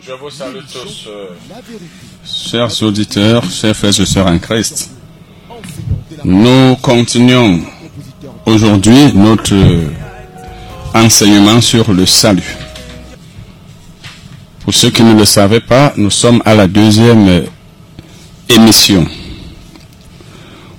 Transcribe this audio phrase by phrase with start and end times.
[0.00, 1.08] Je vous salue tous,
[2.24, 4.90] chers auditeurs, chers frères et sœurs en Christ.
[6.24, 7.60] Nous continuons
[8.46, 9.54] aujourd'hui notre
[10.94, 12.56] enseignement sur le salut.
[14.60, 17.44] Pour ceux qui ne le savaient pas, nous sommes à la deuxième
[18.48, 19.06] émission.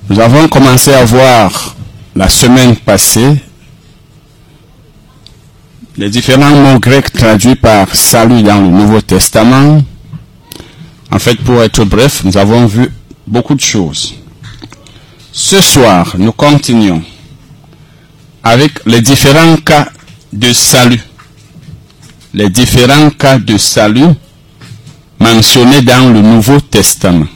[0.10, 1.76] Nous avons commencé à voir
[2.16, 3.38] la semaine passée
[5.98, 9.82] les différents mots grecs traduits par salut dans le Nouveau Testament.
[11.12, 12.90] En fait, pour être bref, nous avons vu
[13.26, 14.16] beaucoup de choses.
[15.32, 17.02] Ce soir, nous continuons
[18.44, 19.88] avec les différents cas
[20.34, 21.02] de salut.
[22.34, 24.10] Les différents cas de salut
[25.20, 27.28] mentionnés dans le Nouveau Testament.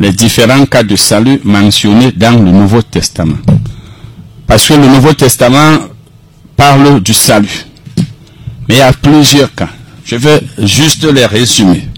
[0.00, 3.38] Les différents cas de salut mentionnés dans le Nouveau Testament.
[4.48, 5.91] Parce que le Nouveau Testament
[6.62, 7.66] parle du salut.
[8.68, 9.70] Mais il y a plusieurs cas.
[10.04, 11.88] Je vais juste les résumer.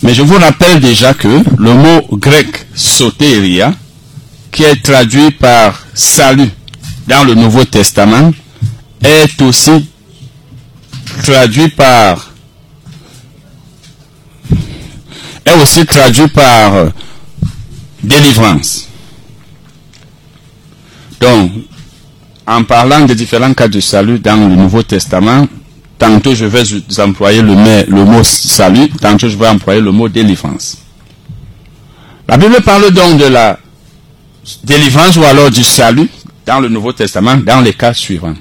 [0.00, 3.74] Mais je vous rappelle déjà que le mot grec soteria,
[4.52, 6.50] qui est traduit par salut
[7.08, 8.32] dans le Nouveau Testament,
[9.02, 9.90] est aussi
[11.24, 12.30] traduit par
[15.44, 16.92] est aussi traduit par
[18.04, 18.86] délivrance.
[21.20, 21.50] Donc,
[22.46, 25.46] en parlant des différents cas de salut dans le Nouveau Testament,
[25.98, 26.62] tantôt je vais
[27.00, 27.54] employer le,
[27.88, 30.78] le mot salut, tantôt je vais employer le mot délivrance.
[32.28, 33.58] La Bible parle donc de la
[34.64, 36.08] délivrance ou alors du salut
[36.46, 38.34] dans le Nouveau Testament dans les cas suivants.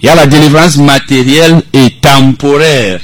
[0.00, 3.00] Il y a la délivrance matérielle et temporaire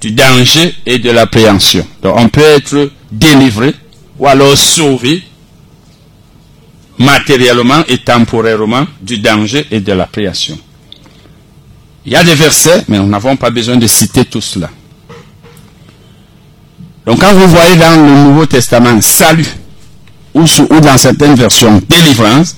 [0.00, 1.86] du danger et de l'appréhension.
[2.02, 3.74] Donc on peut être délivré
[4.18, 5.22] ou alors sauvé
[7.02, 10.58] matériellement et temporairement du danger et de la création.
[12.04, 14.70] Il y a des versets, mais nous n'avons pas besoin de citer tout cela.
[17.06, 19.46] Donc quand vous voyez dans le Nouveau Testament salut,
[20.34, 22.56] ou, ou dans certaines versions délivrance,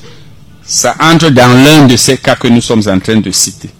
[0.63, 3.71] ça entre dans l'un de ces cas que nous sommes en train de citer.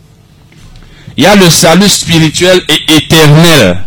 [1.17, 3.85] Il y a le salut spirituel et éternel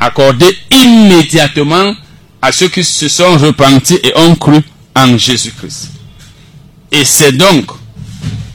[0.00, 1.94] accordé immédiatement
[2.40, 4.60] à ceux qui se sont repentis et ont cru
[4.94, 5.90] en Jésus-Christ.
[6.90, 7.70] Et c'est donc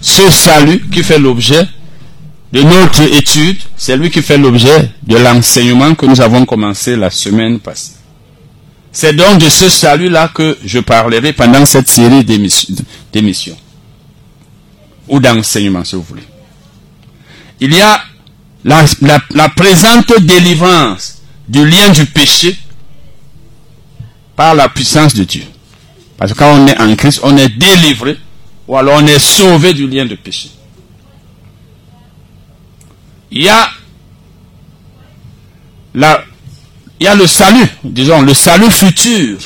[0.02, 1.68] ce salut qui fait l'objet
[2.54, 7.10] de notre étude, c'est lui qui fait l'objet de l'enseignement que nous avons commencé la
[7.10, 7.94] semaine passée.
[8.92, 13.58] C'est donc de ce salut-là que je parlerai pendant cette série d'émissions,
[15.08, 16.24] ou d'enseignements si vous voulez.
[17.60, 18.02] Il y a
[18.64, 18.86] la,
[19.32, 22.58] la présente délivrance du lien du péché
[24.36, 25.44] par la puissance de Dieu.
[26.18, 28.18] Parce que quand on est en Christ, on est délivré
[28.68, 30.50] ou alors on est sauvé du lien de péché.
[33.32, 33.70] Il y a
[35.94, 36.24] la,
[37.00, 39.38] il y a le salut, disons, le salut futur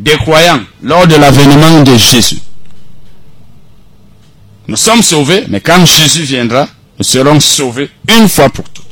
[0.00, 2.38] des croyants lors de l'avènement de Jésus.
[4.66, 6.68] Nous sommes sauvés, mais quand Jésus viendra,
[6.98, 8.84] nous serons sauvés une fois pour toutes.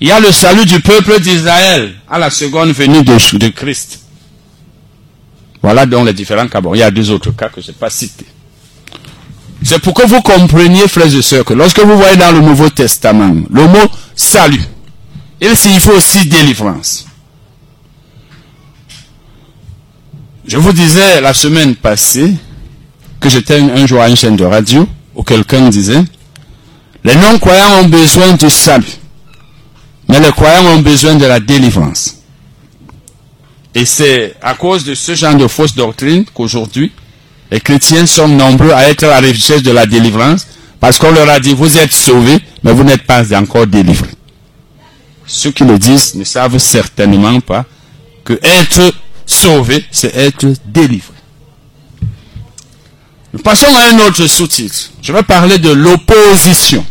[0.00, 4.00] Il y a le salut du peuple d'Israël à la seconde venue de, de Christ.
[5.62, 6.60] Voilà donc les différents cas.
[6.60, 8.26] Bon, il y a deux autres cas que je n'ai pas cités.
[9.62, 12.70] C'est pour que vous compreniez, frères et sœurs, que lorsque vous voyez dans le Nouveau
[12.70, 14.62] Testament le mot salut,
[15.40, 17.06] il signifie aussi délivrance.
[20.46, 22.34] Je vous disais la semaine passée
[23.20, 26.02] que j'étais un jour à une chaîne de radio où quelqu'un disait,
[27.04, 28.86] les non-croyants ont besoin du salut,
[30.08, 32.17] mais les croyants ont besoin de la délivrance.
[33.78, 36.90] Et c'est à cause de ce genre de fausse doctrine qu'aujourd'hui,
[37.48, 40.48] les chrétiens sont nombreux à être à la recherche de la délivrance
[40.80, 44.10] parce qu'on leur a dit, vous êtes sauvés, mais vous n'êtes pas encore délivrés.
[45.26, 47.66] Ceux qui le disent ne savent certainement pas
[48.24, 48.92] que être
[49.24, 51.14] sauvé, c'est être délivré.
[53.32, 54.90] Nous passons à un autre sous-titre.
[55.00, 56.84] Je vais parler de l'opposition.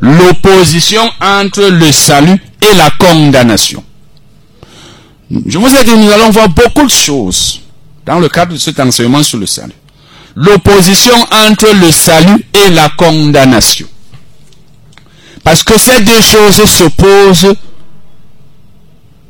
[0.00, 3.84] L'opposition entre le salut et la condamnation.
[5.30, 7.60] Je vous ai dit, nous allons voir beaucoup de choses
[8.04, 9.72] dans le cadre de cet enseignement sur le salut.
[10.36, 13.88] L'opposition entre le salut et la condamnation.
[15.42, 17.54] Parce que ces deux choses s'opposent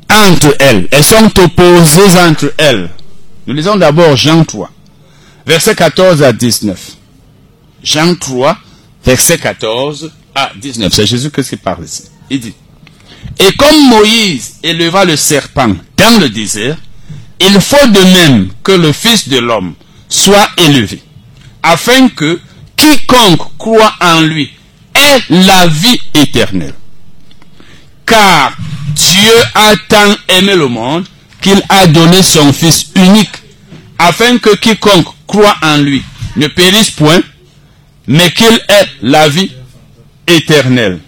[0.09, 0.87] entre elles.
[0.91, 2.89] Elles sont opposées entre elles.
[3.45, 4.69] Nous lisons d'abord Jean 3,
[5.45, 6.91] versets 14 à 19.
[7.81, 8.57] Jean 3,
[9.05, 10.93] verset 14 à 19.
[10.93, 12.03] C'est Jésus qui parle ici.
[12.29, 12.53] Il dit,
[13.39, 16.77] et comme Moïse éleva le serpent dans le désert,
[17.39, 19.73] il faut de même que le Fils de l'homme
[20.09, 21.01] soit élevé,
[21.61, 22.39] afin que
[22.75, 24.51] quiconque croit en lui
[24.95, 26.73] ait la vie éternelle.
[28.05, 28.53] Car
[28.95, 31.05] Dieu a tant aimé le monde
[31.41, 33.35] qu'il a donné son Fils unique,
[33.99, 36.03] afin que quiconque croit en lui
[36.35, 37.21] ne périsse point,
[38.07, 39.51] mais qu'il ait la vie
[40.27, 40.99] éternelle.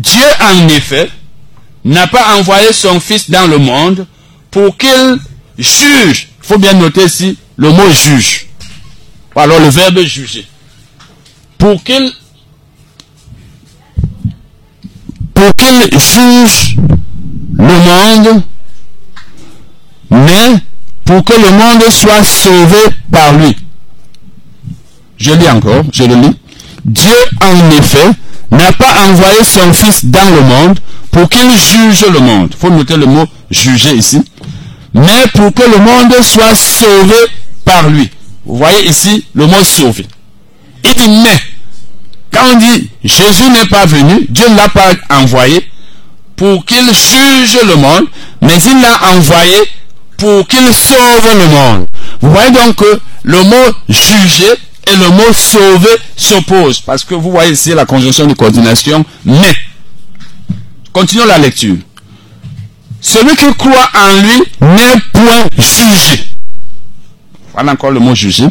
[0.00, 1.10] Dieu, en effet,
[1.84, 4.06] n'a pas envoyé son Fils dans le monde
[4.50, 5.18] pour qu'il
[5.58, 6.28] juge.
[6.42, 8.46] Il faut bien noter ici le mot juge.
[9.36, 10.46] Alors le verbe juger.
[11.58, 12.12] Pour qu'il
[15.34, 16.76] pour qu'il juge
[17.56, 18.42] le monde,
[20.10, 20.60] mais
[21.04, 22.78] pour que le monde soit sauvé
[23.10, 23.56] par lui.
[25.18, 26.36] Je lis encore, je le lis.
[26.84, 28.10] Dieu, en effet,
[28.50, 30.78] n'a pas envoyé son Fils dans le monde
[31.10, 32.48] pour qu'il juge le monde.
[32.52, 34.22] Il faut noter le mot juger ici.
[34.94, 37.14] Mais pour que le monde soit sauvé
[37.64, 38.10] par lui.
[38.44, 40.06] Vous voyez ici le mot sauvé.
[40.84, 41.38] Il dit mais.
[42.32, 45.68] Quand on dit Jésus n'est pas venu, Dieu ne l'a pas envoyé
[46.36, 48.06] pour qu'il juge le monde,
[48.40, 49.56] mais il l'a envoyé
[50.16, 51.86] pour qu'il sauve le monde.
[52.20, 54.54] Vous voyez donc que le mot juger
[54.86, 56.80] et le mot sauver s'opposent.
[56.80, 59.54] Parce que vous voyez ici la conjonction de coordination, mais.
[60.92, 61.76] Continuons la lecture.
[63.00, 66.24] Celui qui croit en lui n'est point jugé.
[67.52, 68.46] Voilà encore le mot juger.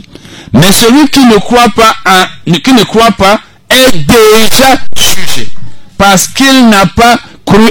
[0.53, 3.39] Mais celui qui ne croit pas en, qui ne croit pas
[3.69, 5.49] est déjà jugé.
[5.97, 7.69] Parce qu'il n'a pas cru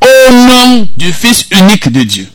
[0.00, 2.28] au nom du Fils unique de Dieu.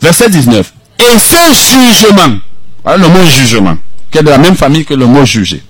[0.00, 0.72] Verset 19.
[1.00, 2.38] Et ce jugement,
[2.84, 3.76] voilà le mot jugement,
[4.10, 5.62] qui est de la même famille que le mot juger.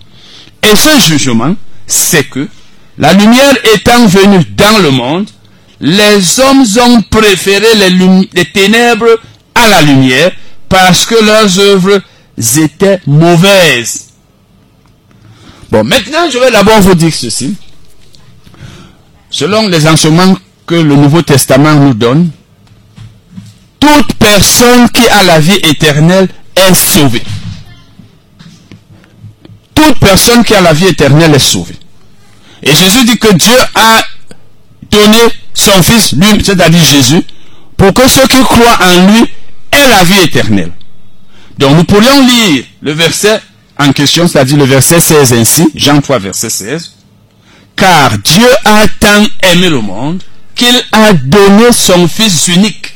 [0.62, 1.54] Et ce jugement,
[1.86, 2.48] c'est que
[2.98, 5.28] la lumière étant venue dans le monde,
[5.80, 9.18] les hommes ont préféré les, les ténèbres
[9.54, 10.32] à la lumière
[10.68, 12.00] parce que leurs œuvres
[12.56, 14.08] étaient mauvaises.
[15.70, 17.54] Bon, maintenant, je vais d'abord vous dire ceci.
[19.30, 22.30] Selon les enseignements que le Nouveau Testament nous donne,
[23.78, 26.28] toute personne qui a la vie éternelle
[26.66, 27.22] est sauvée.
[29.74, 31.76] Toute personne qui a la vie éternelle est sauvée.
[32.62, 34.02] Et Jésus dit que Dieu a
[34.90, 35.18] donné
[35.54, 37.22] son Fils, lui, c'est-à-dire Jésus,
[37.76, 39.24] pour que ceux qui croient en lui
[39.72, 40.72] aient la vie éternelle.
[41.58, 43.40] Donc nous pourrions lire le verset
[43.78, 46.94] en question, c'est-à-dire le verset 16 ainsi, Jean 3, verset 16.
[47.76, 50.22] Car Dieu a tant aimé le monde
[50.56, 52.94] qu'il a donné son Fils unique,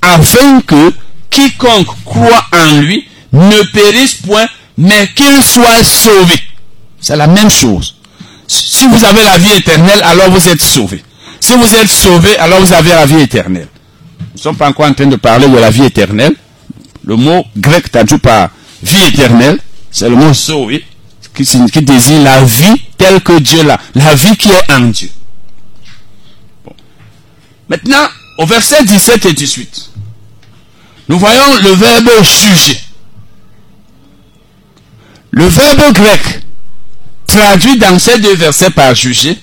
[0.00, 0.92] afin que
[1.32, 4.46] quiconque croit en lui ne périsse point,
[4.76, 6.34] mais qu'il soit sauvé.
[7.00, 7.96] C'est la même chose.
[8.46, 11.02] Si vous avez la vie éternelle, alors vous êtes sauvé.
[11.40, 13.68] Si vous êtes sauvé, alors vous avez la vie éternelle.
[14.20, 16.34] Nous ne sommes pas encore en train de parler de la vie éternelle.
[17.04, 18.50] Le mot grec traduit par
[18.82, 19.58] vie éternelle,
[19.90, 20.84] c'est le mot sauvé,
[21.34, 25.10] qui, qui désigne la vie telle que Dieu l'a, la vie qui est en Dieu.
[27.68, 28.06] Maintenant,
[28.38, 29.91] au verset 17 et 18,
[31.08, 32.80] nous voyons le verbe juger.
[35.30, 36.42] Le verbe grec
[37.26, 39.38] traduit dans ces deux versets par juger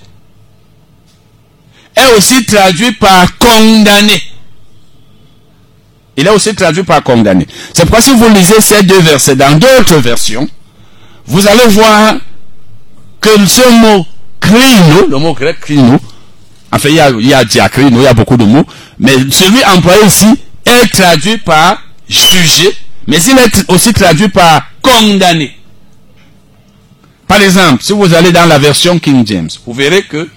[1.96, 4.22] est aussi traduit par condamner.
[6.16, 7.48] Il est aussi traduit par condamner.
[7.74, 10.48] C'est pourquoi si vous lisez ces deux versets dans d'autres versions,
[11.26, 12.16] vous allez voir
[13.22, 14.06] que ce mot
[14.40, 16.00] crino, le mot grec crino,
[16.72, 18.66] enfin il y a, il a diacrino, il y a beaucoup de mots,
[19.00, 20.28] mais celui employé ici
[20.70, 22.76] est traduit par juger,
[23.08, 25.56] mais il est aussi traduit par condamner.
[27.28, 30.28] Par exemple, si vous allez dans la version King James, vous verrez que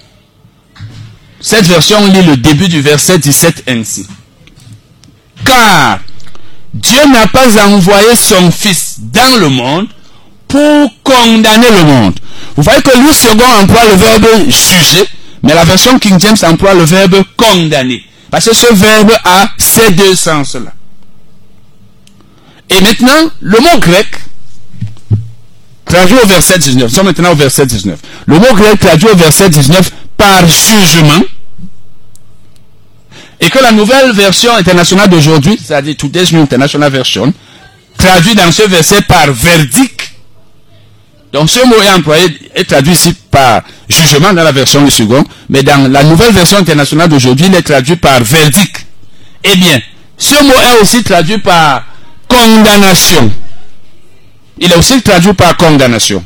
[1.41, 4.07] cette version lit le début du verset 17 ainsi.
[5.43, 5.99] Car
[6.73, 9.87] Dieu n'a pas envoyé son Fils dans le monde
[10.47, 12.19] pour condamner le monde.
[12.55, 15.03] Vous voyez que Louis second emploie le verbe juger,
[15.41, 18.03] mais la version King James emploie le verbe condamner.
[18.33, 20.73] Parce que ce verbe a ces deux sens-là.
[22.67, 24.07] Et maintenant, le mot grec,
[25.85, 27.99] traduit au verset 19, nous sommes maintenant au verset 19.
[28.25, 29.87] Le mot grec traduit au verset 19
[30.17, 31.23] par jugement,
[33.39, 37.31] et que la nouvelle version internationale d'aujourd'hui, c'est-à-dire Today's New International Version,
[37.99, 39.92] traduit dans ce verset par verdict.
[41.33, 45.23] Donc ce mot est employé, est traduit ici par jugement dans la version du second,
[45.49, 48.85] mais dans la nouvelle version internationale d'aujourd'hui, il est traduit par verdict.
[49.43, 49.81] Eh bien,
[50.15, 51.85] ce mot est aussi traduit par
[52.27, 53.31] condamnation.
[54.59, 56.23] Il est aussi traduit par condamnation.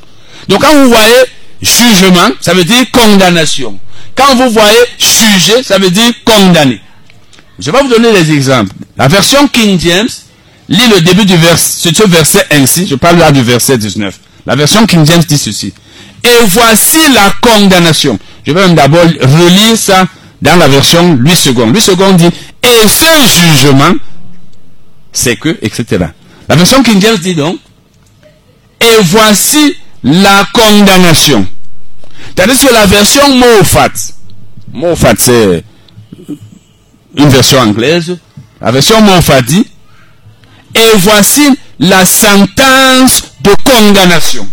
[0.50, 1.24] Donc quand vous voyez
[1.62, 3.80] jugement, ça veut dire condamnation.
[4.14, 6.82] Quand vous voyez juger, ça veut dire condamner.
[7.60, 8.74] Je vais vous donner des exemples.
[8.98, 10.10] La version King James
[10.68, 14.14] lis le début du verset, ce verset ainsi, je parle là du verset 19.
[14.48, 15.74] La version King James dit ceci.
[16.24, 18.18] Et voici la condamnation.
[18.46, 20.08] Je vais d'abord relire ça
[20.42, 21.76] dans la version 8 secondes.
[21.76, 22.30] 8 secondes dit,
[22.64, 23.94] et ce jugement,
[25.12, 26.06] c'est que, etc.
[26.48, 27.60] La version King James dit donc,
[28.80, 31.46] et voici la condamnation.
[32.34, 33.92] Tandis que la version Mofat,
[34.72, 35.64] Mofat c'est
[37.18, 38.18] une version anglaise,
[38.62, 39.66] la version Mofat dit,
[40.74, 41.50] et voici
[41.80, 43.27] la sentence
[43.64, 44.48] condamnation.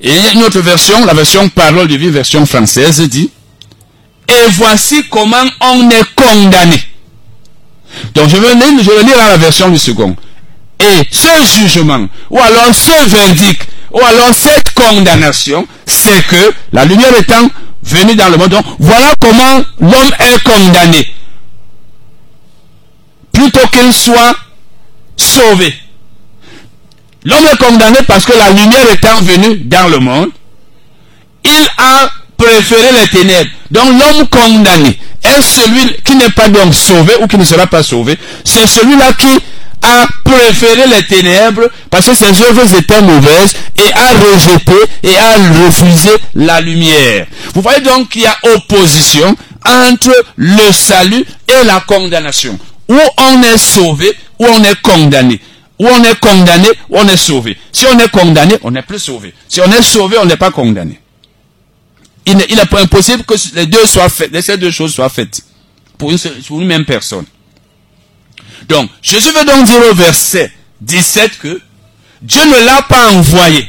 [0.00, 3.30] Et une autre version, la version Parole de vie, version française, dit,
[4.28, 6.76] et voici comment on est condamné.
[8.14, 10.16] Donc je vais lire, je la version du second.
[10.80, 17.14] Et ce jugement, ou alors ce verdict, ou alors cette condamnation, c'est que la lumière
[17.18, 17.50] étant
[17.82, 21.14] venue dans le monde, donc voilà comment l'homme est condamné.
[23.32, 24.34] Plutôt qu'il soit
[25.16, 25.74] sauvé.
[27.24, 30.30] L'homme est condamné parce que la lumière étant venue dans le monde,
[31.44, 33.50] il a préféré les ténèbres.
[33.70, 37.82] Donc l'homme condamné est celui qui n'est pas donc sauvé ou qui ne sera pas
[37.82, 38.18] sauvé.
[38.44, 39.38] C'est celui-là qui
[39.82, 45.64] a préféré les ténèbres parce que ses œuvres étaient mauvaises et a rejeté et a
[45.64, 47.26] refusé la lumière.
[47.54, 49.36] Vous voyez donc qu'il y a opposition
[49.66, 52.58] entre le salut et la condamnation.
[52.88, 55.40] Où on est sauvé, ou on est condamné.
[55.80, 57.56] Ou on est condamné, ou on est sauvé.
[57.72, 59.32] Si on est condamné, on n'est plus sauvé.
[59.48, 61.00] Si on est sauvé, on n'est pas condamné.
[62.26, 65.40] Il n'est, pas impossible que les deux soient faites, ces deux choses soient faites
[65.96, 67.24] pour une, pour une même personne.
[68.68, 71.58] Donc, Jésus veut donc dire au verset 17 que
[72.20, 73.66] Dieu ne l'a pas envoyé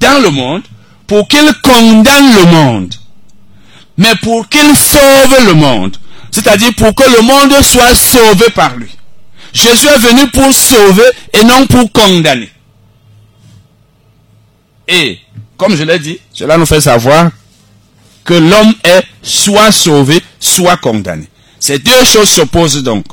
[0.00, 0.62] dans le monde
[1.06, 2.92] pour qu'il condamne le monde,
[3.96, 5.96] mais pour qu'il sauve le monde.
[6.32, 8.90] C'est-à-dire pour que le monde soit sauvé par lui.
[9.52, 12.50] Jésus est venu pour sauver et non pour condamner.
[14.88, 15.18] Et,
[15.56, 17.30] comme je l'ai dit, cela nous fait savoir
[18.24, 21.28] que l'homme est soit sauvé, soit condamné.
[21.58, 23.04] Ces deux choses s'opposent donc.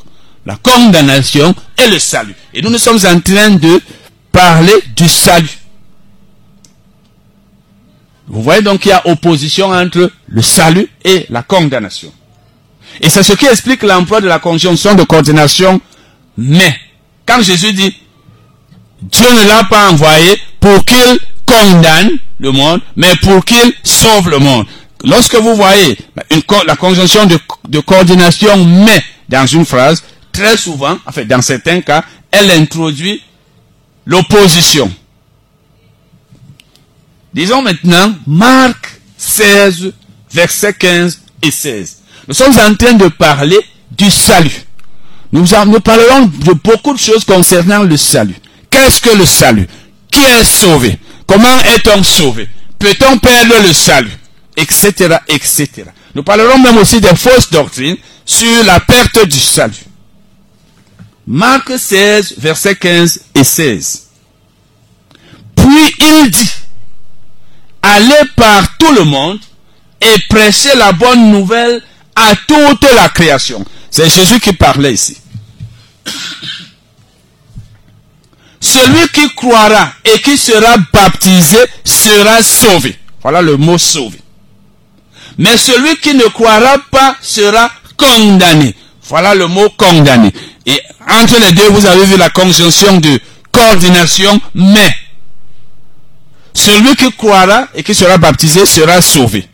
[0.46, 2.34] La condamnation et le salut.
[2.54, 3.80] Et nous nous sommes en train de
[4.32, 5.58] parler du salut.
[8.26, 12.12] Vous voyez donc qu'il y a opposition entre le salut et la condamnation.
[13.00, 15.80] Et c'est ce qui explique l'emploi de la conjonction de coordination
[16.40, 16.74] mais.
[17.26, 17.94] Quand Jésus dit,
[19.02, 24.38] Dieu ne l'a pas envoyé pour qu'il condamne le monde, mais pour qu'il sauve le
[24.38, 24.66] monde.
[25.04, 25.96] Lorsque vous voyez
[26.66, 32.04] la conjonction de, coordination mais dans une phrase, très souvent, en fait, dans certains cas,
[32.30, 33.22] elle introduit
[34.06, 34.90] l'opposition.
[37.32, 39.92] Disons maintenant Marc 16,
[40.32, 41.98] versets 15 et 16.
[42.28, 43.58] Nous sommes en train de parler
[43.90, 44.64] du salut.
[45.32, 45.46] Nous,
[45.80, 48.36] parlerons de beaucoup de choses concernant le salut.
[48.70, 49.68] Qu'est-ce que le salut?
[50.10, 50.98] Qui est sauvé?
[51.26, 52.48] Comment est-on sauvé?
[52.78, 54.16] Peut-on perdre le salut?
[54.56, 55.16] Etc.
[55.28, 55.68] etc.
[56.14, 59.74] Nous parlerons même aussi des fausses doctrines sur la perte du salut.
[61.26, 64.06] Marc 16, versets 15 et 16.
[65.54, 66.50] Puis il dit,
[67.82, 69.38] allez par tout le monde
[70.00, 71.80] et prêchez la bonne nouvelle
[72.16, 73.64] à toute la création.
[73.90, 75.16] C'est Jésus qui parlait ici.
[78.60, 82.96] Celui qui croira et qui sera baptisé sera sauvé.
[83.22, 84.20] Voilà le mot sauvé.
[85.38, 88.74] Mais celui qui ne croira pas sera condamné.
[89.08, 90.32] Voilà le mot condamné.
[90.66, 93.18] Et entre les deux, vous avez vu la conjonction de
[93.50, 94.94] coordination, mais
[96.54, 99.48] celui qui croira et qui sera baptisé sera sauvé.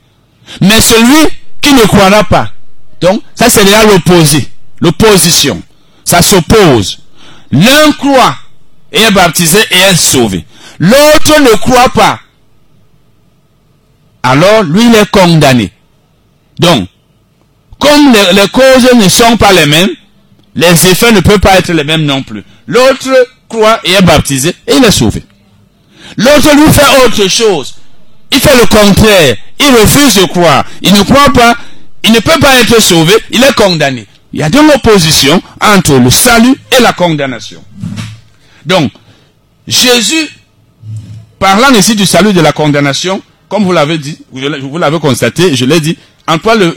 [0.61, 1.28] Mais celui
[1.61, 2.52] qui ne croira pas,
[3.00, 4.49] donc, ça c'est déjà l'opposé,
[4.81, 5.62] l'opposition.
[6.05, 6.99] Ça s'oppose.
[7.50, 8.37] L'un croit
[8.93, 10.45] et est baptisé et est sauvé.
[10.79, 12.21] L'autre ne croit pas.
[14.23, 15.73] Alors, lui, il est condamné.
[16.59, 16.88] Donc,
[17.79, 19.91] comme les, les, causes ne sont pas les mêmes,
[20.55, 22.45] les effets ne peuvent pas être les mêmes non plus.
[22.67, 23.11] L'autre
[23.49, 25.23] croit et est baptisé et il est sauvé.
[26.17, 27.75] L'autre lui fait autre chose.
[28.33, 29.37] Il fait le contraire.
[29.61, 30.65] Il refuse de croire.
[30.83, 31.57] Il ne croit pas
[32.06, 34.06] il ne peut pas être sauvé, il est condamné.
[34.32, 37.62] Il y a donc opposition entre le salut et la condamnation.
[38.64, 38.92] Donc,
[39.66, 40.28] Jésus,
[41.38, 45.56] parlant ici du salut et de la condamnation, comme vous l'avez dit, vous l'avez constaté,
[45.56, 45.96] je l'ai dit,
[46.26, 46.72] emploie la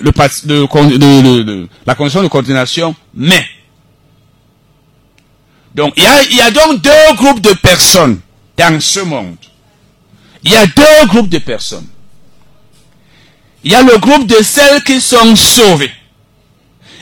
[1.96, 3.46] condition de condamnation, mais.
[5.76, 8.20] Donc, il y, a, il y a donc deux groupes de personnes
[8.58, 9.36] dans ce monde.
[10.44, 11.88] Il y a deux groupes de personnes
[13.64, 15.92] il y a le groupe de celles qui sont sauvées.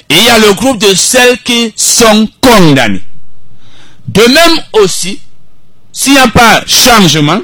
[0.10, 3.02] Et il y a le groupe de celles qui sont condamnées.
[4.08, 5.20] De même aussi,
[5.92, 7.42] s'il n'y a pas changement,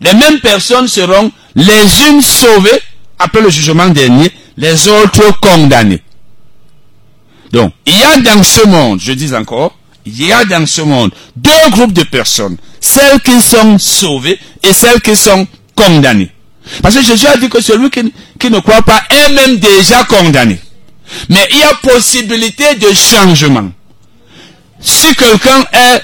[0.00, 2.80] les mêmes personnes seront les unes sauvées
[3.18, 6.02] après le jugement dernier, les autres condamnées.
[7.52, 10.82] Donc, il y a dans ce monde, je dis encore, il y a dans ce
[10.82, 16.33] monde deux groupes de personnes, celles qui sont sauvées et celles qui sont condamnées.
[16.82, 20.58] Parce que Jésus a dit que celui qui, ne croit pas est même déjà condamné.
[21.28, 23.70] Mais il y a possibilité de changement.
[24.80, 26.02] Si quelqu'un est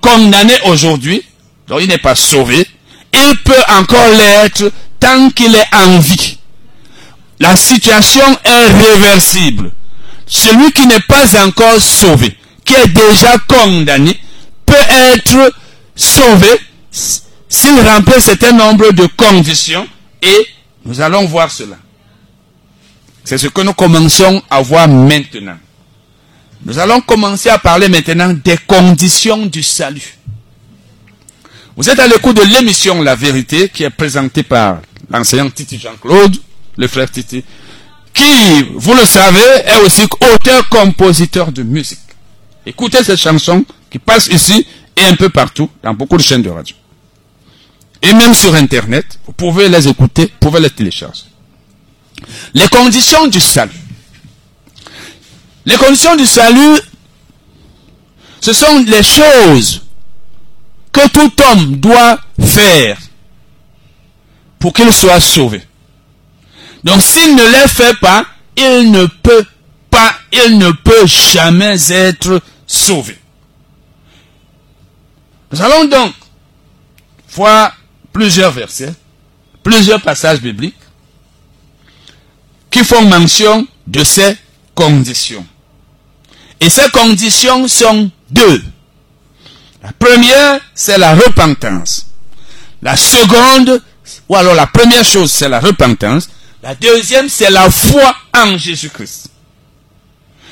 [0.00, 1.22] condamné aujourd'hui,
[1.68, 2.66] donc il n'est pas sauvé,
[3.12, 6.38] il peut encore l'être tant qu'il est en vie.
[7.40, 9.72] La situation est réversible.
[10.26, 14.18] Celui qui n'est pas encore sauvé, qui est déjà condamné,
[14.64, 15.52] peut être
[15.94, 16.48] sauvé
[17.54, 19.86] s'il remplit certain nombre de conditions
[20.20, 20.46] et
[20.84, 21.76] nous allons voir cela.
[23.22, 25.56] C'est ce que nous commençons à voir maintenant.
[26.66, 30.18] Nous allons commencer à parler maintenant des conditions du salut.
[31.76, 34.80] Vous êtes à l'écoute de l'émission La Vérité qui est présentée par
[35.10, 36.36] l'enseignant Titi Jean-Claude,
[36.76, 37.44] le frère Titi,
[38.12, 40.02] qui, vous le savez, est aussi
[40.34, 41.98] auteur-compositeur de musique.
[42.66, 46.50] Écoutez cette chanson qui passe ici et un peu partout, dans beaucoup de chaînes de
[46.50, 46.74] radio.
[48.04, 51.24] Et même sur Internet, vous pouvez les écouter, vous pouvez les télécharger.
[52.52, 53.72] Les conditions du salut.
[55.64, 56.78] Les conditions du salut,
[58.42, 59.82] ce sont les choses
[60.92, 62.98] que tout homme doit faire
[64.58, 65.62] pour qu'il soit sauvé.
[66.84, 68.26] Donc s'il ne les fait pas,
[68.58, 69.46] il ne peut
[69.88, 73.16] pas, il ne peut jamais être sauvé.
[75.50, 76.12] Nous allons donc
[77.34, 77.74] voir
[78.14, 78.94] plusieurs versets,
[79.62, 80.78] plusieurs passages bibliques
[82.70, 84.38] qui font mention de ces
[84.74, 85.44] conditions.
[86.60, 88.62] Et ces conditions sont deux.
[89.82, 92.06] La première, c'est la repentance.
[92.80, 93.82] La seconde,
[94.28, 96.30] ou alors la première chose, c'est la repentance.
[96.62, 99.28] La deuxième, c'est la foi en Jésus-Christ.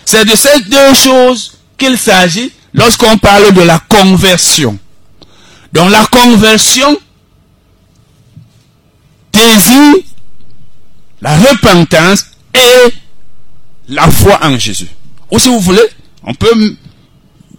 [0.04, 4.78] C'est de ces deux choses qu'il s'agit lorsqu'on parle de la conversion.
[5.72, 6.98] Donc la conversion
[11.20, 12.94] la repentance et
[13.88, 14.88] la foi en Jésus.
[15.30, 15.82] Ou si vous voulez,
[16.24, 16.76] on peut,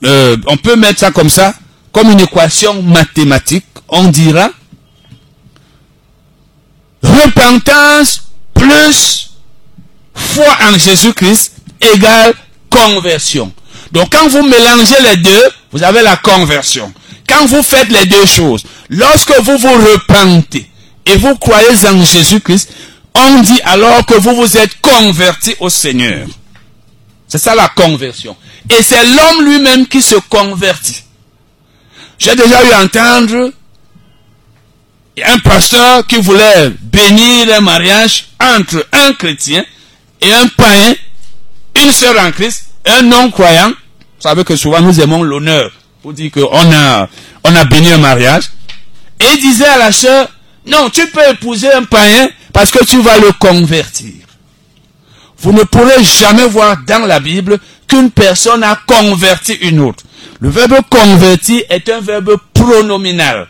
[0.04, 1.54] euh, on peut mettre ça comme ça,
[1.91, 3.65] comme une équation mathématique.
[3.89, 4.50] On dira
[7.02, 9.32] repentance plus
[10.13, 11.54] foi en Jésus-Christ
[11.93, 12.34] égale
[12.69, 13.52] conversion.
[13.91, 16.91] Donc quand vous mélangez les deux, vous avez la conversion.
[17.28, 20.69] Quand vous faites les deux choses, lorsque vous vous repentez
[21.06, 22.72] et vous croyez en Jésus-Christ,
[23.13, 26.28] on dit alors que vous vous êtes converti au Seigneur.
[27.28, 28.36] C'est ça la conversion.
[28.70, 31.04] Et c'est l'homme lui-même qui se convertit.
[32.18, 33.52] J'ai déjà eu entendre
[35.26, 39.63] un pasteur qui voulait bénir un mariage entre un chrétien
[40.22, 40.96] et un païen,
[41.82, 43.70] une sœur en Christ, un non-croyant.
[43.70, 47.10] Vous savez que souvent nous aimons l'honneur pour dire qu'on a,
[47.44, 48.44] on a béni un mariage.
[49.20, 50.30] Et il disait à la sœur,
[50.65, 54.13] non, tu peux épouser un païen parce que tu vas le convertir.
[55.39, 60.04] Vous ne pourrez jamais voir dans la Bible qu'une personne a converti une autre.
[60.39, 63.47] Le verbe convertir est un verbe pronominal.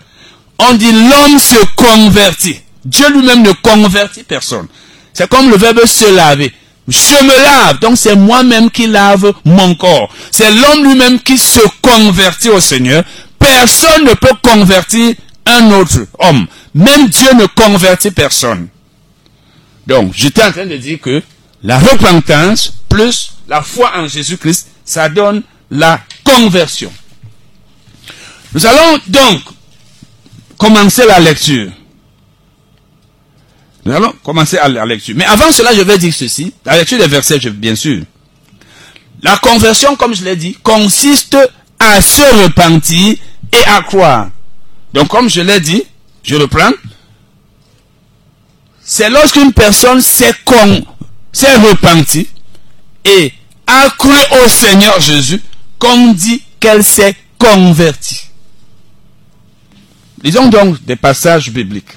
[0.60, 2.60] On dit l'homme se convertit.
[2.84, 4.67] Dieu lui-même ne convertit personne.
[5.13, 6.52] C'est comme le verbe se laver.
[6.88, 10.10] Je me lave, donc c'est moi-même qui lave mon corps.
[10.32, 13.04] C'est l'homme lui-même qui se convertit au Seigneur.
[13.39, 15.13] Personne ne peut convertir
[15.45, 16.47] un autre homme.
[16.73, 18.67] Même Dieu ne convertit personne.
[19.86, 21.21] Donc, j'étais en train de dire que
[21.62, 26.91] la repentance plus la foi en Jésus-Christ, ça donne la conversion.
[28.53, 29.41] Nous allons donc
[30.57, 31.71] commencer la lecture.
[33.86, 35.15] Nous allons commencer la lecture.
[35.17, 36.53] Mais avant cela, je vais dire ceci.
[36.63, 38.03] La lecture des versets, bien sûr.
[39.21, 41.38] La conversion, comme je l'ai dit, consiste
[41.79, 43.15] à se repentir
[43.51, 44.29] et à croire.
[44.93, 45.83] Donc, comme je l'ai dit,
[46.23, 46.71] je reprends.
[48.83, 50.86] C'est lorsqu'une personne s'est con,
[51.31, 52.27] s'est repentie
[53.05, 53.33] et
[53.67, 55.41] a cru au Seigneur Jésus
[55.79, 58.21] qu'on dit qu'elle s'est convertie.
[60.21, 61.91] Lisons donc des passages bibliques.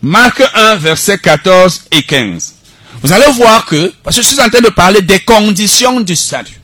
[0.00, 2.54] Marc 1, versets 14 et 15.
[3.02, 6.16] Vous allez voir que, parce que je suis en train de parler des conditions du
[6.16, 6.60] salut.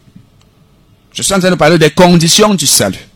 [1.12, 3.09] Je suis en train de parler des conditions du salut.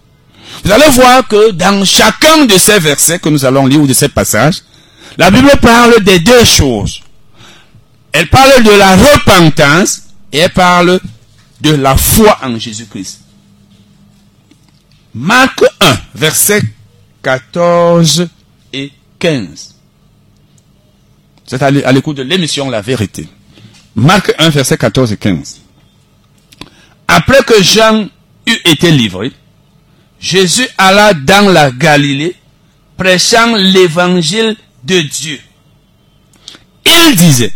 [0.63, 3.93] Vous allez voir que dans chacun de ces versets que nous allons lire ou de
[3.93, 4.63] ces passages,
[5.17, 7.03] la Bible parle des deux choses.
[8.13, 11.01] Elle parle de la repentance et elle parle
[11.61, 13.21] de la foi en Jésus-Christ.
[15.15, 16.63] Marc 1, versets
[17.23, 18.29] 14
[18.73, 19.75] et 15.
[21.47, 23.29] C'est à l'écoute de l'émission La Vérité.
[23.95, 25.61] Marc 1, versets 14 et 15.
[27.07, 28.09] Après que Jean
[28.47, 29.33] eut été livré,
[30.25, 32.35] Jésus alla dans la Galilée,
[32.97, 35.39] prêchant l'évangile de Dieu.
[36.87, 37.53] Il disait,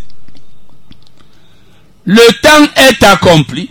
[2.05, 3.71] le temps est accompli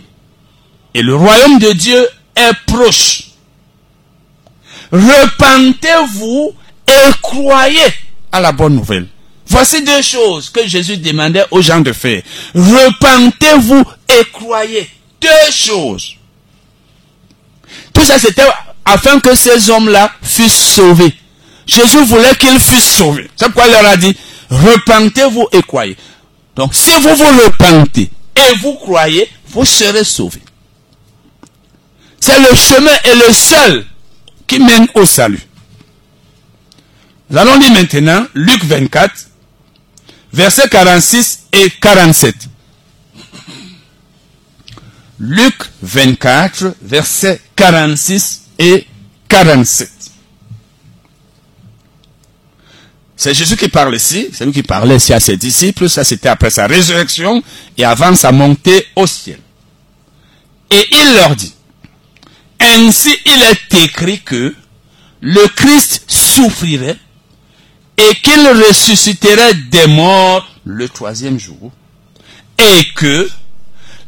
[0.94, 3.22] et le royaume de Dieu est proche.
[4.90, 6.52] Repentez-vous
[6.88, 7.86] et croyez
[8.32, 9.06] à la bonne nouvelle.
[9.46, 12.22] Voici deux choses que Jésus demandait aux gens de faire.
[12.52, 14.90] Repentez-vous et croyez.
[15.20, 16.16] Deux choses.
[17.92, 18.42] Tout ça, c'était
[18.88, 21.14] afin que ces hommes-là fussent sauvés.
[21.66, 23.30] Jésus voulait qu'ils fussent sauvés.
[23.36, 24.16] C'est pourquoi il leur a dit,
[24.50, 25.96] repentez-vous et croyez.
[26.56, 30.42] Donc, si vous vous repentez et vous croyez, vous serez sauvés.
[32.20, 33.86] C'est le chemin et le seul
[34.46, 35.42] qui mène au salut.
[37.30, 39.12] Nous allons lire maintenant Luc 24,
[40.32, 42.34] versets 46 et 47.
[45.20, 48.86] Luc 24, versets 46 et
[49.28, 49.90] 47.
[53.16, 56.28] C'est Jésus qui parle ici, c'est lui qui parlait ici à ses disciples, ça c'était
[56.28, 57.42] après sa résurrection
[57.76, 59.40] et avant sa montée au ciel.
[60.70, 61.52] Et il leur dit,
[62.60, 64.54] ainsi il est écrit que
[65.20, 66.96] le Christ souffrirait
[67.96, 71.72] et qu'il ressusciterait des morts le troisième jour
[72.56, 73.28] et que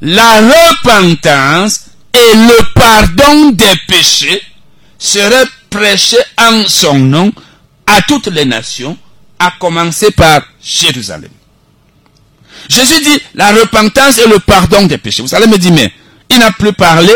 [0.01, 4.43] la repentance et le pardon des péchés
[4.99, 7.33] seraient prêchés en son nom
[7.87, 8.97] à toutes les nations,
[9.39, 11.31] à commencer par Jérusalem.
[12.69, 15.23] Jésus dit la repentance et le pardon des péchés.
[15.23, 15.93] Vous allez me dire, mais
[16.29, 17.13] il n'a plus parlé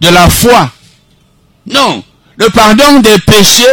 [0.00, 0.70] de la foi.
[1.66, 2.04] Non,
[2.36, 3.64] le pardon des péchés,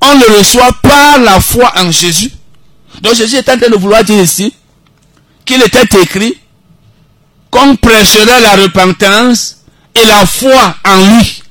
[0.00, 2.30] on le reçoit par la foi en Jésus.
[3.02, 4.52] Donc Jésus est en train de vouloir dire ici
[5.44, 6.36] qu'il était écrit
[7.56, 9.58] qu'on prêcherait la repentance
[9.94, 11.42] et la foi en lui.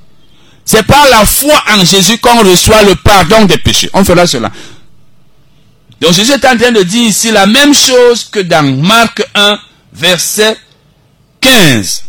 [0.63, 3.89] C'est par la foi en Jésus qu'on reçoit le pardon des péchés.
[3.93, 4.51] On fera cela.
[6.01, 9.59] Donc Jésus est en train de dire ici la même chose que dans Marc 1,
[9.93, 10.57] verset
[11.41, 12.03] 15.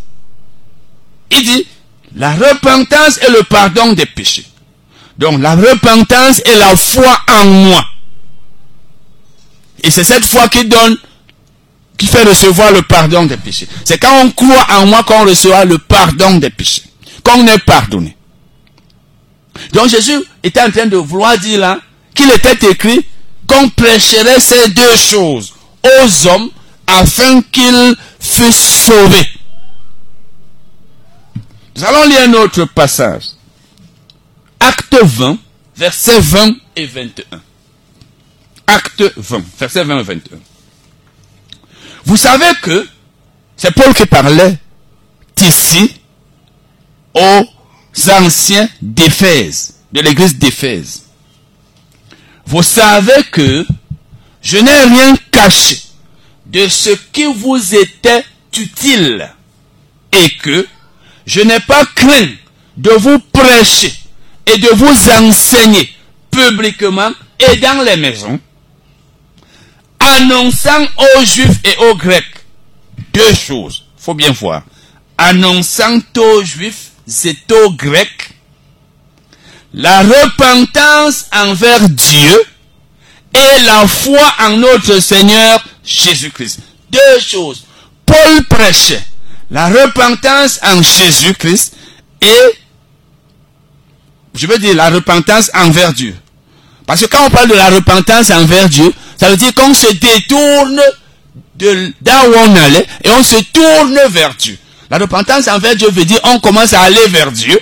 [1.31, 1.67] Il dit,
[2.15, 4.47] la repentance et le pardon des péchés.
[5.19, 7.85] Donc la repentance et la foi en moi.
[9.83, 10.97] Et c'est cette foi qui donne,
[11.97, 13.69] qui fait recevoir le pardon des péchés.
[13.85, 16.83] C'est quand on croit en moi qu'on reçoit le pardon des péchés.
[17.23, 18.17] Qu'on est pardonné.
[19.73, 21.81] Donc Jésus était en train de vouloir dire là
[22.15, 23.05] qu'il était écrit
[23.47, 25.55] qu'on prêcherait ces deux choses
[25.85, 26.51] aux hommes
[26.87, 29.29] afin qu'ils fussent sauvés.
[31.77, 33.25] Nous allons lire un autre passage.
[34.59, 35.39] Acte 20,
[35.77, 37.41] versets 20 et 21.
[38.67, 40.39] Acte 20, versets 20 et 21.
[42.07, 42.89] Vous savez que
[43.57, 44.57] c'est Paul qui parlait
[45.41, 45.93] ici
[47.15, 47.45] aux
[48.11, 51.03] anciens d'Éphèse, de l'église d'Éphèse.
[52.47, 53.67] Vous savez que
[54.41, 55.81] je n'ai rien caché
[56.47, 58.25] de ce qui vous était
[58.57, 59.29] utile
[60.13, 60.65] et que
[61.27, 62.29] je n'ai pas craint
[62.77, 63.93] de vous prêcher
[64.47, 65.91] et de vous enseigner
[66.31, 68.39] publiquement et dans les maisons,
[70.07, 72.25] annonçant aux Juifs et aux Grecs
[73.13, 73.85] deux choses.
[73.97, 74.63] Faut bien voir.
[75.19, 76.91] Annonçant aux Juifs
[77.25, 78.31] et aux Grecs
[79.73, 82.45] la repentance envers Dieu
[83.35, 86.61] et la foi en notre Seigneur Jésus-Christ.
[86.91, 87.65] Deux choses.
[88.05, 89.03] Paul prêchait
[89.51, 91.75] la repentance en Jésus-Christ
[92.21, 92.59] et,
[94.35, 96.17] je veux dire, la repentance envers Dieu.
[96.87, 99.93] Parce que quand on parle de la repentance envers Dieu, ça veut dire qu'on se
[99.93, 100.81] détourne
[101.57, 104.59] de où on allait et on se tourne vers Dieu.
[104.91, 107.59] La repentance envers Dieu veut dire on commence à aller vers Dieu,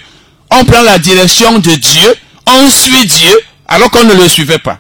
[0.51, 2.15] on prend la direction de Dieu,
[2.47, 4.79] on suit Dieu alors qu'on ne le suivait pas.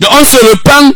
[0.00, 0.94] Donc on se repent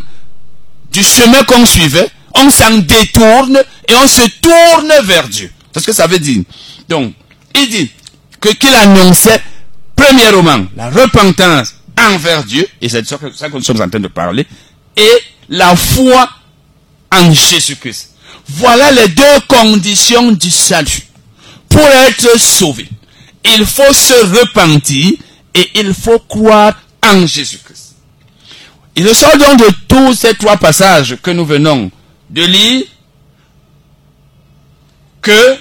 [0.92, 5.50] du chemin qu'on suivait, on s'en détourne et on se tourne vers Dieu.
[5.72, 6.42] C'est ce que ça veut dire.
[6.88, 7.14] Donc,
[7.54, 7.90] il dit
[8.40, 9.40] que qu'il annonçait
[9.94, 14.08] premièrement la repentance envers Dieu, et c'est de ça que nous sommes en train de
[14.08, 14.46] parler,
[15.00, 16.28] et la foi
[17.10, 18.10] en Jésus-Christ.
[18.48, 21.02] Voilà les deux conditions du salut.
[21.68, 22.88] Pour être sauvé,
[23.44, 25.12] il faut se repentir
[25.54, 27.94] et il faut croire en Jésus-Christ.
[28.96, 31.90] Il ressort donc de tous ces trois passages que nous venons
[32.28, 32.84] de lire
[35.22, 35.56] que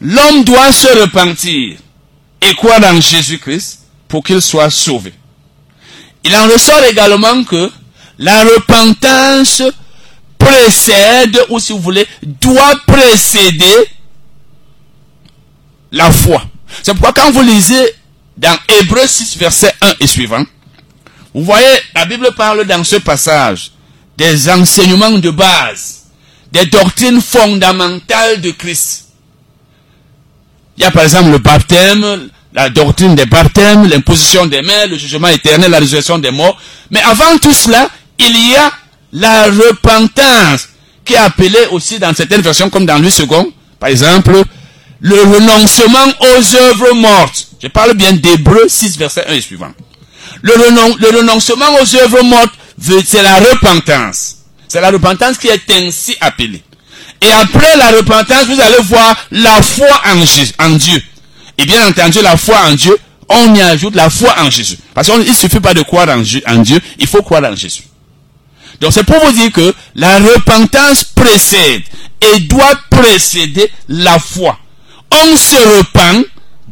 [0.00, 1.78] l'homme doit se repentir
[2.40, 5.12] et croire en Jésus-Christ pour qu'il soit sauvé.
[6.24, 7.70] Il en ressort également que
[8.18, 9.62] la repentance
[10.38, 13.88] précède, ou si vous voulez, doit précéder
[15.92, 16.42] la foi.
[16.82, 17.94] C'est pourquoi quand vous lisez
[18.36, 20.44] dans Hébreu 6, verset 1 et suivant,
[21.34, 23.72] vous voyez, la Bible parle dans ce passage
[24.16, 26.04] des enseignements de base,
[26.50, 29.08] des doctrines fondamentales de Christ.
[30.76, 34.96] Il y a par exemple le baptême, la doctrine des baptêmes, l'imposition des mains, le
[34.96, 36.58] jugement éternel, la résurrection des morts.
[36.90, 38.70] Mais avant tout cela, il y a
[39.12, 40.68] la repentance,
[41.04, 44.42] qui est appelée aussi dans certaines versions, comme dans Louis II, par exemple,
[45.00, 47.48] le renoncement aux œuvres mortes.
[47.62, 49.72] Je parle bien d'Hébreu 6, verset 1 et suivant.
[50.42, 50.52] Le,
[51.16, 52.52] renoncement aux œuvres mortes,
[53.04, 54.36] c'est la repentance.
[54.68, 56.62] C'est la repentance qui est ainsi appelée.
[57.22, 59.88] Et après la repentance, vous allez voir la foi
[60.58, 61.02] en, Dieu.
[61.56, 62.96] Et bien entendu, la foi en Dieu,
[63.28, 64.76] on y ajoute la foi en Jésus.
[64.94, 67.84] Parce qu'il ne suffit pas de croire en Dieu, il faut croire en Jésus.
[68.80, 71.82] Donc c'est pour vous dire que la repentance précède
[72.20, 74.58] et doit précéder la foi.
[75.10, 76.26] On se repent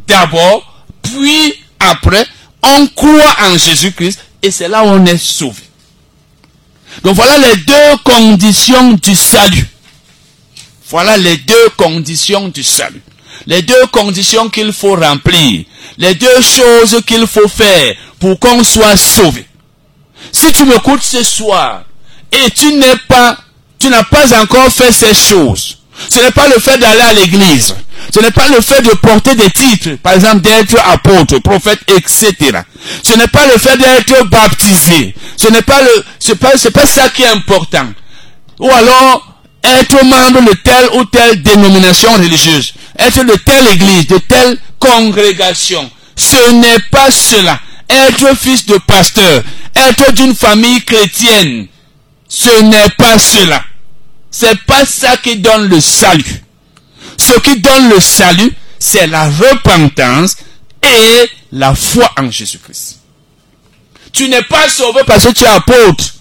[0.07, 2.27] d'abord, puis après,
[2.63, 5.63] on croit en Jésus-Christ et c'est là où on est sauvé.
[7.03, 9.67] Donc voilà les deux conditions du salut.
[10.91, 13.03] Voilà les deux conditions du salut.
[13.47, 15.65] Les deux conditions qu'il faut remplir.
[15.99, 19.47] Les deux choses qu'il faut faire pour qu'on soit sauvé.
[20.31, 21.85] Si tu m'écoutes ce soir
[22.35, 23.37] et tu n'es pas,
[23.79, 27.75] tu n'as pas encore fait ces choses, ce n'est pas le fait d'aller à l'église.
[28.13, 32.61] Ce n'est pas le fait de porter des titres, par exemple d'être apôtre, prophète, etc.
[33.03, 35.15] Ce n'est pas le fait d'être baptisé.
[35.37, 37.87] Ce n'est pas le, c'est pas, ça qui est important.
[38.61, 44.19] Ou alors, être membre de telle ou telle dénomination religieuse, être de telle église, de
[44.19, 45.91] telle congrégation.
[46.17, 47.59] Ce n'est pas cela.
[47.89, 49.43] Être fils de pasteur,
[49.75, 51.67] être d'une famille chrétienne,
[52.29, 53.63] ce n'est pas cela.
[54.31, 56.43] C'est pas ça qui donne le salut.
[57.17, 60.37] Ce qui donne le salut, c'est la repentance
[60.83, 63.01] et la foi en Jésus-Christ.
[64.13, 66.15] Tu n'es pas sauvé parce que tu es apôtre.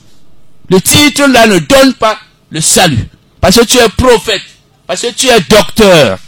[0.69, 2.17] Le titre là ne donne pas
[2.49, 3.07] le salut.
[3.41, 4.41] Parce que tu es prophète.
[4.87, 6.19] Parce que tu es docteur.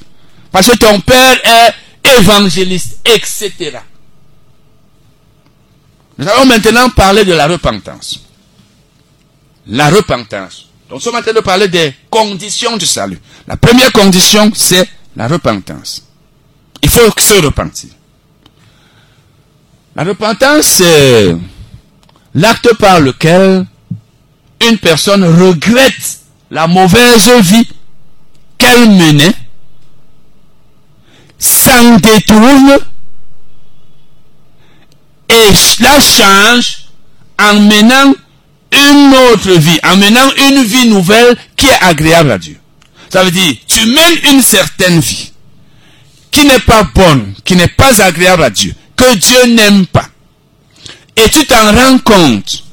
[0.52, 1.74] Parce que ton père est
[2.18, 3.80] évangéliste, etc.
[6.18, 8.22] Nous allons maintenant parler de la repentance.
[9.68, 10.68] La repentance.
[10.90, 13.20] Donc, en train de parler des conditions du salut.
[13.48, 16.04] La première condition, c'est la repentance.
[16.82, 17.90] Il faut se repentir.
[19.96, 21.36] La repentance, c'est
[22.36, 23.66] l'acte par lequel
[24.68, 26.20] une personne regrette
[26.52, 27.68] la mauvaise vie
[28.58, 29.34] qu'elle menait,
[31.38, 32.78] s'en détourne
[35.28, 36.86] et la change
[37.40, 38.14] en menant
[38.76, 42.58] une autre vie, en menant une vie nouvelle qui est agréable à Dieu.
[43.10, 45.32] Ça veut dire, tu mènes une certaine vie
[46.32, 50.08] qui n'est pas bonne, qui n'est pas agréable à Dieu, que Dieu n'aime pas.
[51.16, 52.64] Et tu t'en rends compte.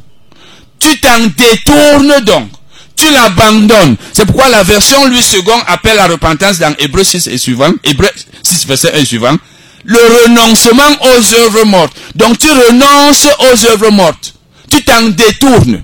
[0.80, 2.50] Tu t'en détournes donc
[2.96, 3.96] tu l'abandonnes.
[4.12, 8.08] C'est pourquoi la version lui second appelle la repentance dans Hébreu 6 et suivant, Hébreu
[8.42, 9.36] 6 verset 1 et suivant,
[9.84, 11.96] le renoncement aux œuvres mortes.
[12.14, 14.34] Donc tu renonces aux œuvres mortes.
[14.70, 15.82] Tu t'en détournes.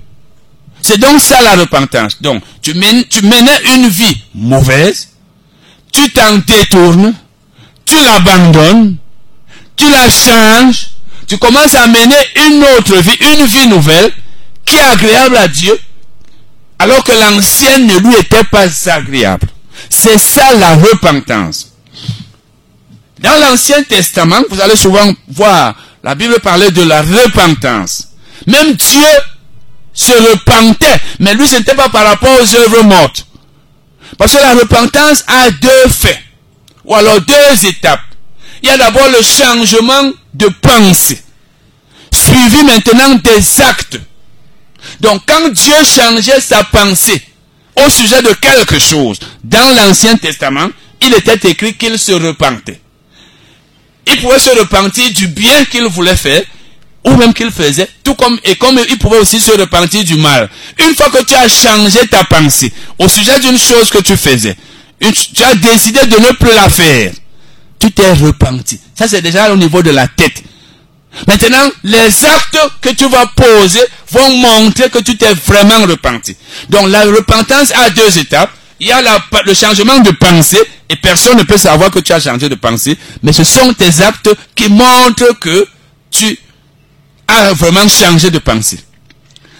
[0.89, 2.19] C'est donc ça la repentance.
[2.19, 5.09] Donc tu, menais une vie mauvaise,
[5.91, 7.13] tu t'en détournes,
[7.85, 8.97] tu l'abandonnes,
[9.75, 10.87] tu la changes,
[11.27, 14.11] tu commences à mener une autre vie, une vie nouvelle,
[14.65, 15.79] qui est agréable à Dieu,
[16.79, 19.47] alors que l'ancienne ne lui était pas agréable.
[19.91, 21.71] C'est ça la repentance.
[23.19, 28.07] Dans l'Ancien Testament, vous allez souvent voir la Bible parler de la repentance.
[28.47, 29.07] Même Dieu
[29.99, 33.25] se repentait, mais lui ce n'était pas par rapport aux œuvres mortes.
[34.17, 36.19] Parce que la repentance a deux faits,
[36.85, 38.01] ou alors deux étapes.
[38.63, 41.21] Il y a d'abord le changement de pensée,
[42.13, 43.99] suivi maintenant des actes.
[45.01, 47.21] Donc quand Dieu changeait sa pensée
[47.75, 50.69] au sujet de quelque chose dans l'Ancien Testament,
[51.01, 52.79] il était écrit qu'il se repentait.
[54.07, 56.43] Il pouvait se repentir du bien qu'il voulait faire
[57.03, 60.49] ou même qu'il faisait, tout comme et comme il pouvait aussi se repentir du mal.
[60.79, 64.55] Une fois que tu as changé ta pensée au sujet d'une chose que tu faisais,
[64.99, 67.13] tu as décidé de ne plus la faire,
[67.79, 68.79] tu t'es repenti.
[68.97, 70.43] Ça c'est déjà au niveau de la tête.
[71.27, 73.81] Maintenant, les actes que tu vas poser
[74.11, 76.35] vont montrer que tu t'es vraiment repenti.
[76.69, 78.51] Donc la repentance a deux étapes.
[78.79, 79.01] il y a
[79.45, 82.97] le changement de pensée et personne ne peut savoir que tu as changé de pensée,
[83.23, 85.67] mais ce sont tes actes qui montrent que
[86.11, 86.37] tu
[87.29, 88.79] as vraiment changé de pensée.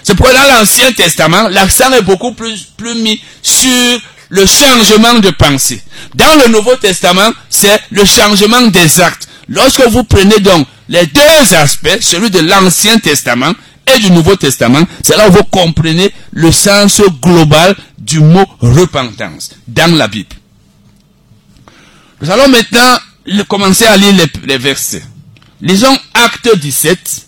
[0.03, 5.29] C'est pourquoi dans l'Ancien Testament, l'accent est beaucoup plus, plus mis sur le changement de
[5.31, 5.81] pensée.
[6.15, 9.27] Dans le Nouveau Testament, c'est le changement des actes.
[9.47, 13.53] Lorsque vous prenez donc les deux aspects, celui de l'Ancien Testament
[13.95, 19.51] et du Nouveau Testament, c'est là où vous comprenez le sens global du mot repentance
[19.67, 20.35] dans la Bible.
[22.21, 22.97] Nous allons maintenant
[23.47, 25.03] commencer à lire les, les versets.
[25.61, 27.27] Lisons Acte 17,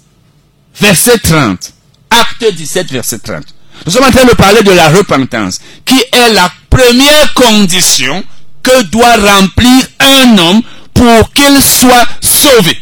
[0.79, 1.73] verset 30.
[2.09, 3.43] Acte 17, verset 30.
[3.85, 8.23] Nous sommes en train de parler de la repentance, qui est la première condition
[8.61, 10.61] que doit remplir un homme
[10.93, 12.77] pour qu'il soit sauvé.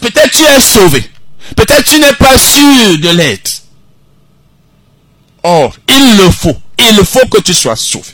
[0.00, 1.10] Peut-être tu es sauvé.
[1.56, 3.62] Peut-être tu n'es pas sûr de l'être.
[5.42, 6.56] Or, il le faut.
[6.78, 8.12] Il faut que tu sois sauvé.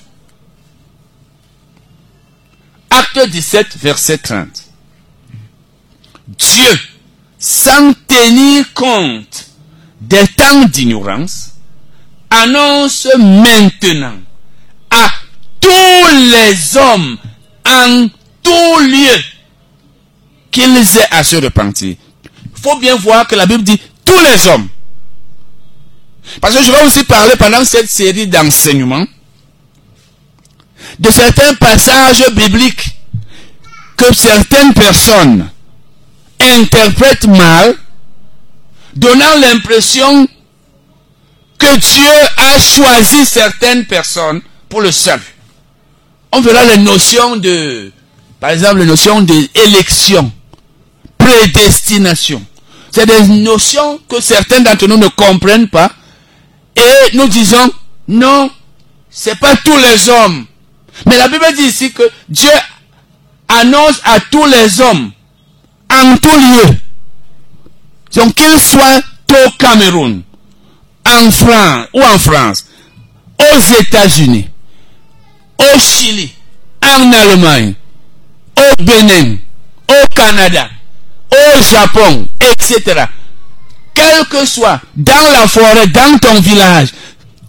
[2.90, 4.48] Acte 17, verset 30.
[6.28, 6.78] Dieu,
[7.38, 9.46] sans tenir compte
[10.00, 11.52] des temps d'ignorance,
[12.30, 14.16] annonce maintenant
[14.90, 15.08] à
[15.60, 17.16] tous les hommes
[17.66, 18.08] en
[18.42, 19.22] tout lieu
[20.50, 21.96] qu'ils aient à se repentir.
[22.24, 24.68] Il faut bien voir que la Bible dit tous les hommes.
[26.40, 29.06] Parce que je vais aussi parler pendant cette série d'enseignements
[30.98, 32.88] de certains passages bibliques
[33.96, 35.50] que certaines personnes
[36.48, 37.76] interprètent mal,
[38.94, 40.26] donnant l'impression
[41.58, 45.34] que Dieu a choisi certaines personnes pour le salut.
[46.32, 47.90] On verra les notions de,
[48.40, 50.30] par exemple, les notions d'élection,
[51.16, 52.44] prédestination.
[52.90, 55.90] C'est des notions que certains d'entre nous ne comprennent pas.
[56.76, 57.70] Et nous disons,
[58.06, 58.50] non,
[59.10, 60.46] c'est pas tous les hommes.
[61.06, 62.50] Mais la Bible dit ici que Dieu
[63.48, 65.12] annonce à tous les hommes,
[65.98, 66.76] en tout lieu,
[68.14, 70.22] donc qu'ils soient au Cameroun,
[71.06, 72.64] en France ou en France,
[73.38, 74.48] aux États-Unis,
[75.58, 76.32] au Chili,
[76.82, 77.74] en Allemagne,
[78.56, 79.36] au Bénin,
[79.88, 80.68] au Canada,
[81.30, 83.04] au Japon, etc.
[83.94, 86.88] Quel que soit, dans la forêt, dans ton village,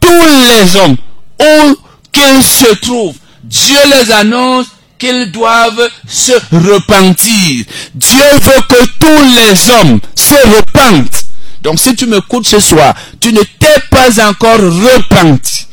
[0.01, 0.97] tous les hommes,
[1.39, 1.77] où
[2.11, 4.67] qu'ils se trouvent, Dieu les annonce
[4.99, 7.65] qu'ils doivent se repentir.
[7.95, 11.25] Dieu veut que tous les hommes se repentent.
[11.63, 15.67] Donc si tu m'écoutes ce soir, tu ne t'es pas encore repenti.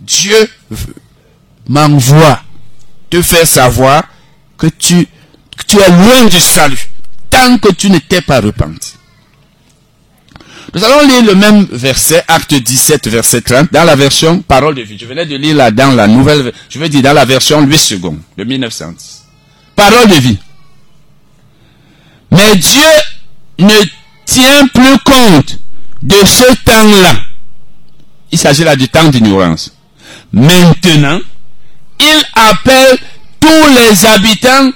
[0.00, 0.50] Dieu
[1.68, 2.42] m'envoie
[3.10, 4.04] te faire savoir
[4.58, 5.06] que tu,
[5.56, 6.90] que tu es loin du salut
[7.30, 8.94] tant que tu ne t'es pas repenti.
[10.72, 14.82] Nous allons lire le même verset, acte 17, verset 30, dans la version parole de
[14.82, 14.96] vie.
[14.98, 17.78] Je venais de lire là dans la nouvelle, je veux dire dans la version 8
[17.78, 19.24] secondes, de 1910.
[19.74, 20.38] Parole de vie.
[22.30, 22.82] Mais Dieu
[23.58, 23.74] ne
[24.24, 25.58] tient plus compte
[26.02, 27.14] de ce temps-là.
[28.30, 29.74] Il s'agit là du temps d'ignorance.
[30.32, 31.18] Maintenant,
[31.98, 32.96] il appelle
[33.40, 34.70] tous les habitants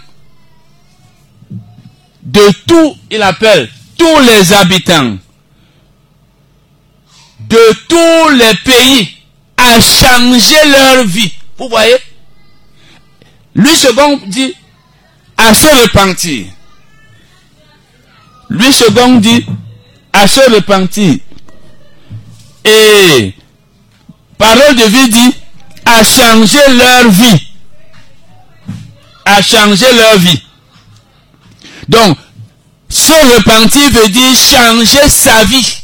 [2.24, 5.18] de tout, il appelle tous les habitants
[7.54, 9.16] de tous les pays
[9.56, 11.32] à changer leur vie.
[11.56, 11.96] Vous voyez?
[13.54, 14.54] Lui second dit
[15.36, 16.46] à se repentir.
[18.50, 19.46] Lui second dit
[20.12, 21.16] à se repentir.
[22.64, 23.34] Et
[24.36, 25.34] parole de vie dit
[25.84, 27.48] à changer leur vie.
[29.24, 30.42] À changer leur vie.
[31.88, 32.18] Donc,
[32.88, 35.83] se repentir veut dire changer sa vie.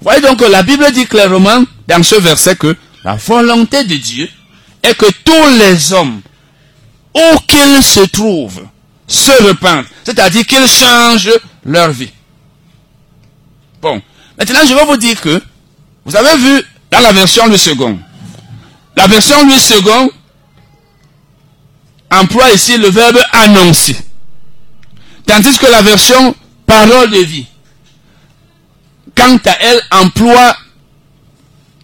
[0.00, 4.28] Voyez donc que la Bible dit clairement dans ce verset que la volonté de Dieu
[4.82, 6.20] est que tous les hommes,
[7.14, 8.66] où qu'ils se trouvent,
[9.06, 9.86] se repentent.
[10.04, 11.32] C'est-à-dire qu'ils changent
[11.64, 12.10] leur vie.
[13.80, 14.00] Bon.
[14.38, 15.42] Maintenant, je vais vous dire que,
[16.04, 17.98] vous avez vu dans la version Louis second.
[18.96, 20.10] La version Louis second
[22.10, 23.96] emploie ici le verbe annoncer.
[25.26, 26.34] Tandis que la version
[26.66, 27.46] parole de vie
[29.18, 30.56] quant à elle, emploie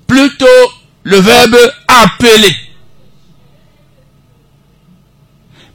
[0.07, 0.47] plutôt
[1.03, 1.57] le verbe
[1.89, 2.55] appeler.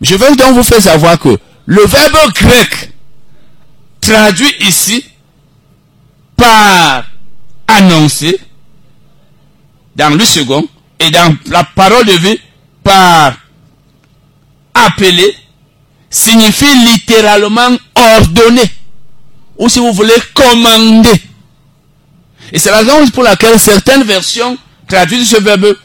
[0.01, 2.93] Je veux donc vous faire savoir que le verbe grec
[3.99, 5.03] traduit ici
[6.37, 7.03] par
[7.67, 8.39] annoncer
[9.97, 10.65] dans le second
[10.99, 12.39] et dans la parole de vie
[12.81, 13.33] par
[14.73, 15.35] appeler
[16.09, 18.63] signifie littéralement ordonner
[19.57, 21.21] ou si vous voulez commander
[22.51, 25.75] Et c'est la raison pour laquelle certaines versions traduisent ce verbe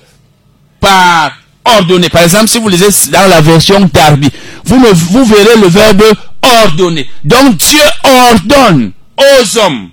[0.81, 1.33] par
[1.65, 2.09] ordonner.
[2.09, 4.31] Par exemple, si vous lisez dans la version Darby,
[4.65, 6.05] vous, verrez le verbe
[6.43, 7.09] ordonner.
[7.25, 9.91] Donc Dieu ordonne aux hommes.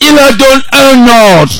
[0.00, 1.52] Il leur donne un ordre.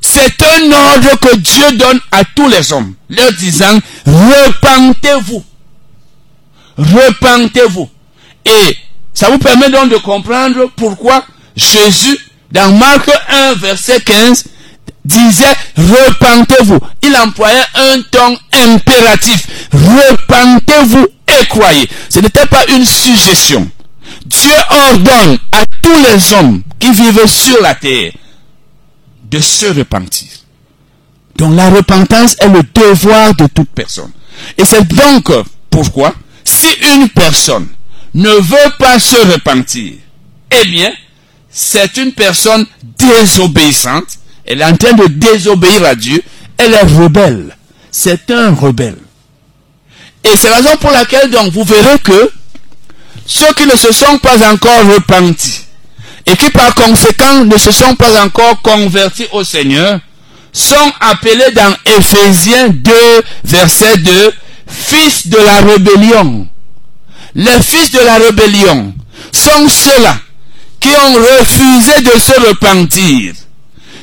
[0.00, 5.44] C'est un ordre que Dieu donne à tous les hommes, leur disant, repentez-vous.
[6.78, 7.90] Repentez-vous.
[8.44, 8.76] Et
[9.12, 11.24] ça vous permet donc de comprendre pourquoi
[11.56, 12.16] Jésus,
[12.50, 14.44] dans Marc 1, verset 15,
[15.04, 15.44] disait
[15.76, 16.78] repentez-vous.
[17.02, 19.46] Il employait un ton impératif.
[19.72, 21.88] Repentez-vous et croyez.
[22.08, 23.68] Ce n'était pas une suggestion.
[24.24, 28.12] Dieu ordonne à tous les hommes qui vivent sur la terre
[29.30, 30.28] de se repentir.
[31.36, 34.10] Donc la repentance est le devoir de toute personne.
[34.56, 35.30] Et c'est donc
[35.70, 37.68] pourquoi, si une personne
[38.14, 39.94] ne veut pas se repentir,
[40.50, 40.92] eh bien,
[41.60, 42.66] c'est une personne
[42.98, 44.18] désobéissante
[44.50, 46.22] elle est en train de désobéir à Dieu,
[46.56, 47.54] elle est rebelle.
[47.90, 48.96] C'est un rebelle.
[50.24, 52.32] Et c'est la raison pour laquelle donc vous verrez que
[53.26, 55.66] ceux qui ne se sont pas encore repentis
[56.24, 60.00] et qui par conséquent ne se sont pas encore convertis au Seigneur
[60.50, 62.92] sont appelés dans Ephésiens 2
[63.44, 64.32] verset 2
[64.66, 66.48] fils de la rébellion.
[67.34, 68.94] Les fils de la rébellion
[69.30, 70.16] sont ceux-là
[70.80, 73.34] qui ont refusé de se repentir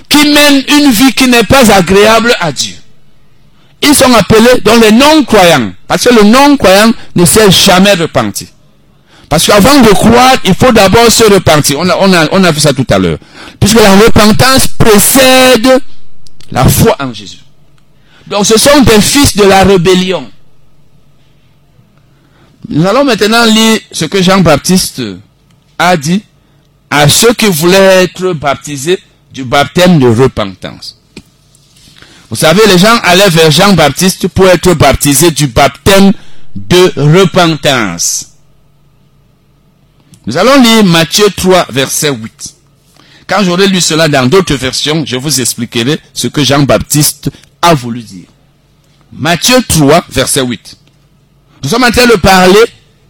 [0.09, 2.75] qui mènent une vie qui n'est pas agréable à Dieu.
[3.81, 5.73] Ils sont appelés dans les non-croyants.
[5.87, 8.47] Parce que le non-croyant ne s'est jamais repenti.
[9.29, 11.79] Parce qu'avant de croire, il faut d'abord se repentir.
[11.79, 13.17] On a, on, a, vu ça tout à l'heure.
[13.59, 15.79] Puisque la repentance précède
[16.51, 17.39] la foi en Jésus.
[18.27, 20.29] Donc ce sont des fils de la rébellion.
[22.69, 25.01] Nous allons maintenant lire ce que Jean-Baptiste
[25.77, 26.23] a dit
[26.89, 28.99] à ceux qui voulaient être baptisés
[29.31, 30.99] du baptême de repentance.
[32.29, 36.11] Vous savez, les gens allaient vers Jean-Baptiste pour être baptisés du baptême
[36.55, 38.31] de repentance.
[40.25, 42.55] Nous allons lire Matthieu 3, verset 8.
[43.27, 47.29] Quand j'aurai lu cela dans d'autres versions, je vous expliquerai ce que Jean-Baptiste
[47.61, 48.27] a voulu dire.
[49.11, 50.77] Matthieu 3, verset 8.
[51.63, 52.63] Nous sommes en train de parler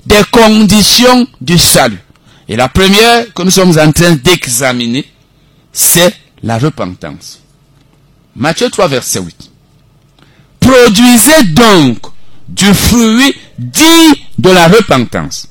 [0.06, 2.02] des conditions du salut.
[2.48, 5.06] Et la première que nous sommes en train d'examiner,
[5.74, 7.40] c'est la repentance.
[8.36, 9.52] Matthieu 3, verset 8.
[10.60, 12.00] Produisez donc
[12.48, 15.48] du fruit dit de la repentance.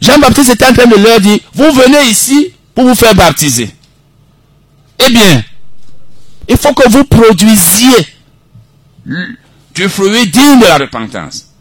[0.00, 3.70] Jean-Baptiste était en train de leur dire, vous venez ici pour vous faire baptiser.
[4.98, 5.42] Eh bien,
[6.48, 8.06] il faut que vous produisiez
[9.74, 11.53] du fruit digne de la repentance.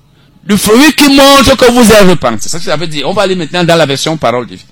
[0.46, 2.50] Du fruit qui montre que vous êtes repenti.
[2.50, 3.08] C'est ce que ça veut dire.
[3.08, 4.66] On va aller maintenant dans la version parole de vie.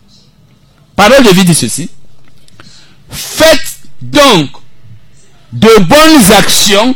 [0.96, 1.90] Parole de vie dit ceci.
[3.10, 4.50] Faites donc
[5.52, 6.96] de bonnes actions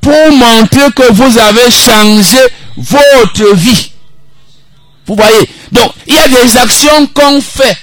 [0.00, 2.38] pour montrer que vous avez changé
[2.76, 3.92] votre vie.
[5.06, 5.48] Vous voyez?
[5.72, 7.76] Donc, il y a des actions qu'on fait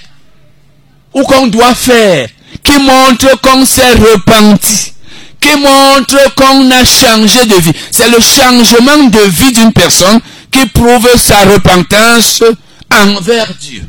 [1.14, 2.28] ou qu'on doit faire
[2.62, 4.92] qui montrent qu'on s'est repenti,
[5.40, 7.72] qui montrent qu'on a changé de vie.
[7.90, 10.20] C'est le changement de vie d'une personne
[10.50, 12.42] qui prouve sa repentance
[12.90, 13.84] envers Dieu.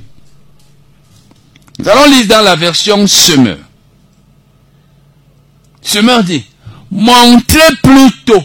[1.80, 3.58] Nous allons lire dans la version Semeur.
[5.82, 6.44] Semeur dit,
[6.92, 8.44] montrez plutôt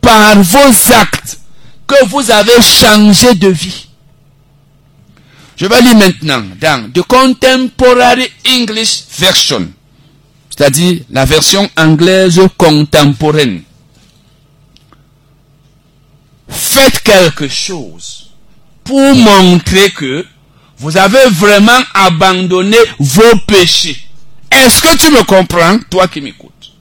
[0.00, 1.38] par vos actes
[1.86, 3.86] que vous avez changé de vie.
[5.56, 9.70] Je vais lire maintenant dans The Contemporary English Version,
[10.54, 13.62] c'est-à-dire la version anglaise contemporaine.
[16.46, 18.32] Faites quelque chose
[18.84, 20.26] pour montrer que
[20.76, 23.96] vous avez vraiment abandonné vos péchés.
[24.50, 26.72] Est-ce que tu me comprends, toi qui m'écoutes?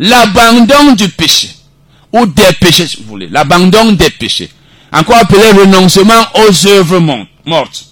[0.00, 1.50] L'abandon du péché,
[2.12, 4.50] ou des péchés, si vous voulez, l'abandon des péchés,
[4.92, 6.98] encore appelé renoncement aux œuvres
[7.44, 7.84] mortes?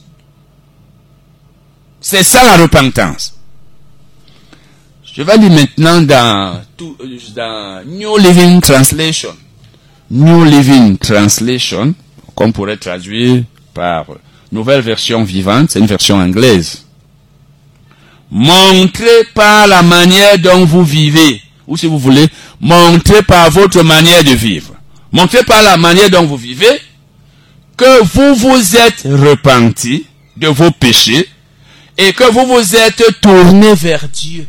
[2.00, 3.37] C'est ça la repentance.
[5.18, 6.62] Je vais lire maintenant dans,
[7.34, 9.34] dans New Living Translation.
[10.12, 11.92] New Living Translation,
[12.36, 13.42] qu'on pourrait traduire
[13.74, 14.06] par
[14.52, 16.86] nouvelle version vivante, c'est une version anglaise.
[18.30, 22.28] Montrez par la manière dont vous vivez, ou si vous voulez,
[22.60, 24.72] montrez par votre manière de vivre.
[25.10, 26.80] Montrez par la manière dont vous vivez
[27.76, 30.06] que vous vous êtes repenti
[30.36, 31.28] de vos péchés
[31.96, 34.46] et que vous vous êtes tourné vers Dieu.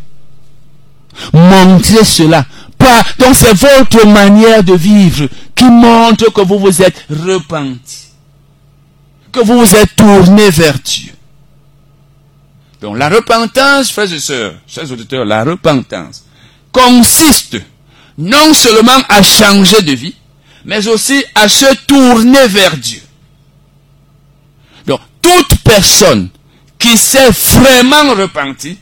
[1.34, 2.46] Montrez cela.
[2.78, 8.10] Pas, donc c'est votre manière de vivre qui montre que vous vous êtes repenti
[9.32, 11.14] que vous vous êtes tourné vers Dieu.
[12.82, 16.26] Donc la repentance, frères et sœurs, chers auditeurs, la repentance
[16.72, 17.58] consiste
[18.18, 20.16] non seulement à changer de vie,
[20.66, 23.02] mais aussi à se tourner vers Dieu.
[24.86, 26.30] Donc toute personne
[26.78, 28.78] qui s'est vraiment repentie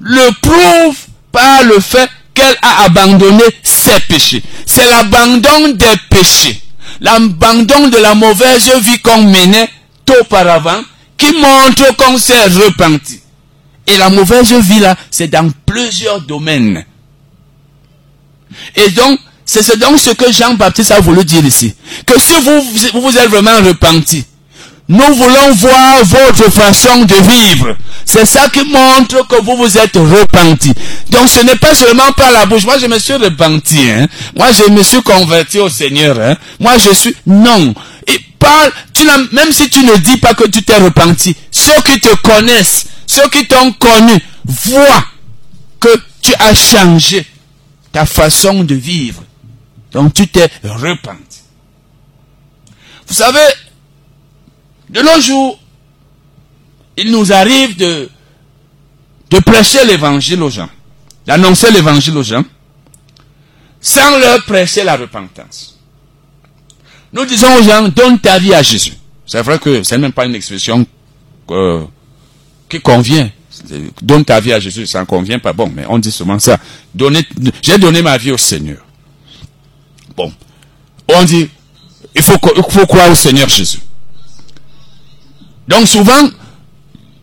[0.00, 0.96] le prouve
[1.32, 4.42] par le fait qu'elle a abandonné ses péchés.
[4.66, 6.60] C'est l'abandon des péchés,
[7.00, 9.68] l'abandon de la mauvaise vie qu'on menait
[10.20, 10.82] auparavant
[11.16, 13.20] qui montre qu'on s'est repenti.
[13.86, 16.84] Et la mauvaise vie là, c'est dans plusieurs domaines.
[18.76, 21.74] Et donc, c'est donc ce que Jean-Baptiste a voulu dire ici.
[22.06, 24.24] Que si vous vous êtes vraiment repenti,
[24.90, 27.76] nous voulons voir votre façon de vivre.
[28.04, 30.72] C'est ça qui montre que vous vous êtes repenti.
[31.10, 32.64] Donc ce n'est pas seulement par la bouche.
[32.64, 33.88] Moi je me suis repenti.
[33.88, 34.08] Hein.
[34.36, 36.18] Moi je me suis converti au Seigneur.
[36.20, 36.36] Hein.
[36.58, 37.14] Moi je suis...
[37.24, 37.72] Non.
[38.08, 38.72] Et parle,
[39.30, 43.28] même si tu ne dis pas que tu t'es repenti, ceux qui te connaissent, ceux
[43.28, 45.04] qui t'ont connu, voient
[45.78, 47.24] que tu as changé
[47.92, 49.22] ta façon de vivre.
[49.92, 51.42] Donc tu t'es repenti.
[53.06, 53.38] Vous savez,
[54.90, 55.58] de nos jours,
[56.96, 58.10] il nous arrive de,
[59.30, 60.68] de prêcher l'évangile aux gens,
[61.26, 62.44] d'annoncer l'évangile aux gens,
[63.80, 65.78] sans leur prêcher la repentance.
[67.12, 68.94] Nous disons aux gens, donne ta vie à Jésus.
[69.26, 70.84] C'est vrai que ce n'est même pas une expression
[72.68, 73.30] qui convient.
[74.02, 75.52] Donne ta vie à Jésus, ça ne convient pas.
[75.52, 76.58] Bon, mais on dit souvent ça.
[77.62, 78.84] J'ai donné ma vie au Seigneur.
[80.16, 80.32] Bon.
[81.08, 81.48] On dit,
[82.14, 83.78] il faut croire au Seigneur Jésus.
[85.70, 86.28] Donc souvent,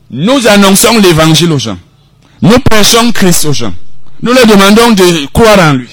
[0.09, 1.77] nous annonçons l'évangile aux gens.
[2.41, 3.73] Nous prêchons Christ aux gens.
[4.21, 5.89] Nous leur demandons de croire en lui.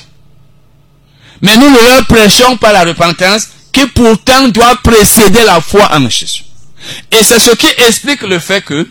[1.43, 6.09] Mais nous ne leur prêchons pas la repentance qui pourtant doit précéder la foi en
[6.09, 6.45] Jésus.
[7.11, 8.89] Et c'est ce qui explique le fait que,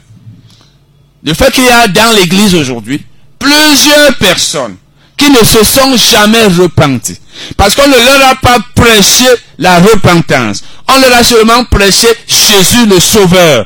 [1.23, 3.01] le fait qu'il y a dans l'église aujourd'hui
[3.39, 4.75] plusieurs personnes
[5.23, 7.17] qui ne se sont jamais repenties.
[7.55, 9.25] Parce qu'on ne leur a pas prêché
[9.57, 10.63] la repentance.
[10.89, 13.65] On leur a seulement prêché Jésus le Sauveur.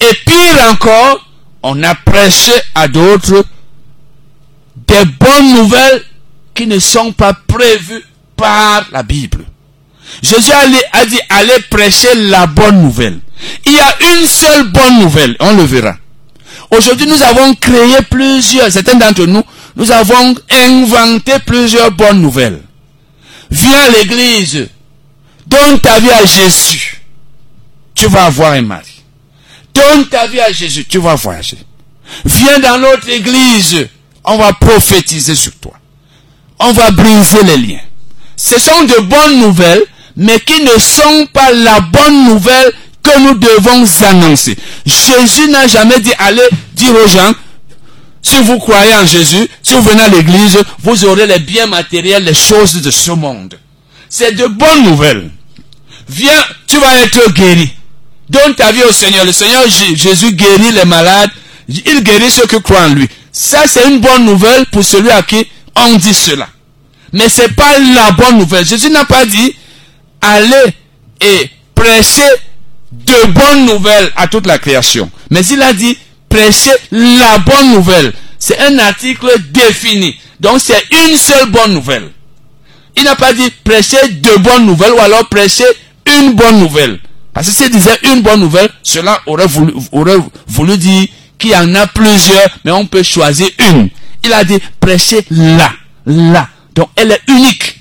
[0.00, 1.24] Et pire encore,
[1.62, 3.44] on a prêché à d'autres
[4.88, 6.04] des bonnes nouvelles
[6.54, 8.04] qui ne sont pas prévues
[8.36, 9.44] par la Bible.
[10.22, 10.52] Jésus
[10.92, 13.20] a dit allez prêcher la bonne nouvelle.
[13.64, 15.96] Il y a une seule bonne nouvelle, on le verra.
[16.70, 19.42] Aujourd'hui, nous avons créé plusieurs, certains d'entre nous,
[19.76, 22.60] nous avons inventé plusieurs bonnes nouvelles.
[23.50, 24.68] Viens à l'église,
[25.46, 27.00] donne ta vie à Jésus,
[27.94, 29.02] tu vas avoir un mari.
[29.72, 31.58] Donne ta vie à Jésus, tu vas voyager.
[32.24, 33.88] Viens dans notre église,
[34.24, 35.72] on va prophétiser sur toi.
[36.58, 37.80] On va briser les liens.
[38.36, 39.82] Ce sont de bonnes nouvelles,
[40.16, 42.72] mais qui ne sont pas la bonne nouvelle
[43.02, 44.56] que nous devons annoncer.
[44.86, 47.32] Jésus n'a jamais dit, allez dire aux gens,
[48.24, 52.24] si vous croyez en Jésus, si vous venez à l'église, vous aurez les biens matériels,
[52.24, 53.58] les choses de ce monde.
[54.08, 55.30] C'est de bonnes nouvelles.
[56.08, 57.70] Viens, tu vas être guéri.
[58.30, 59.26] Donne ta vie au Seigneur.
[59.26, 61.30] Le Seigneur Jésus guérit les malades.
[61.68, 63.06] Il guérit ceux qui croient en lui.
[63.30, 65.46] Ça, c'est une bonne nouvelle pour celui à qui
[65.76, 66.48] on dit cela.
[67.12, 68.64] Mais c'est pas la bonne nouvelle.
[68.64, 69.54] Jésus n'a pas dit,
[70.20, 70.72] allez
[71.20, 72.22] et prêchez
[72.90, 75.10] de bonnes nouvelles à toute la création.
[75.30, 75.98] Mais il a dit,
[76.34, 78.12] prêchez la bonne nouvelle.
[78.38, 80.16] C'est un article défini.
[80.40, 82.10] Donc c'est une seule bonne nouvelle.
[82.96, 85.64] Il n'a pas dit prêcher de bonnes nouvelles ou alors prêcher
[86.18, 86.98] une bonne nouvelle.
[87.32, 91.06] Parce que s'il disait une bonne nouvelle, cela aurait voulu, aurait voulu dire
[91.38, 93.88] qu'il y en a plusieurs, mais on peut choisir une.
[94.24, 95.72] Il a dit prêcher là,
[96.06, 96.48] là.
[96.74, 97.80] Donc elle est unique.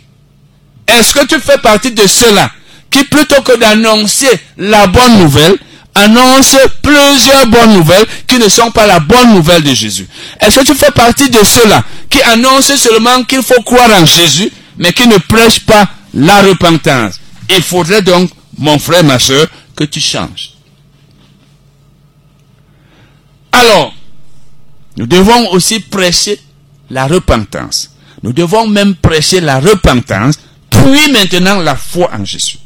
[0.87, 2.51] Est-ce que tu fais partie de ceux-là
[2.91, 5.57] qui plutôt que d'annoncer la bonne nouvelle,
[5.95, 10.07] annonce plusieurs bonnes nouvelles qui ne sont pas la bonne nouvelle de Jésus.
[10.39, 14.51] Est-ce que tu fais partie de ceux-là qui annoncent seulement qu'il faut croire en Jésus,
[14.77, 17.19] mais qui ne prêchent pas la repentance?
[17.49, 20.53] Il faudrait donc mon frère, ma soeur, que tu changes.
[23.51, 23.93] Alors,
[24.97, 26.39] nous devons aussi prêcher
[26.89, 27.91] la repentance.
[28.23, 30.39] Nous devons même prêcher la repentance,
[30.69, 32.57] puis maintenant la foi en Jésus.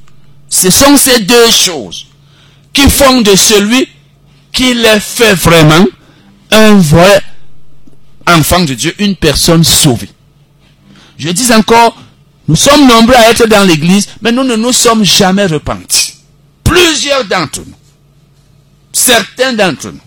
[0.50, 2.07] Ce sont ces deux choses
[2.78, 3.90] qui font de celui
[4.52, 5.88] qui les fait vraiment
[6.52, 7.20] un vrai
[8.28, 10.10] enfant de Dieu, une personne sauvée.
[11.18, 11.98] Je dis encore,
[12.48, 16.18] nous sommes nombreux à être dans l'église, mais nous ne nous sommes jamais repentis.
[16.64, 17.74] Plusieurs d'entre nous.
[18.94, 20.00] Certains d'entre nous.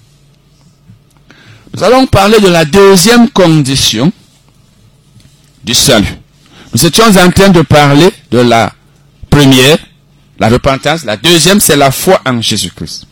[1.75, 4.12] Nous allons parler de la deuxième condition
[5.64, 6.18] du salut.
[6.73, 8.73] Nous étions en train de parler de la
[9.29, 9.79] première,
[10.41, 11.05] la repentance.
[11.05, 13.07] La deuxième, c'est la foi en Jésus-Christ.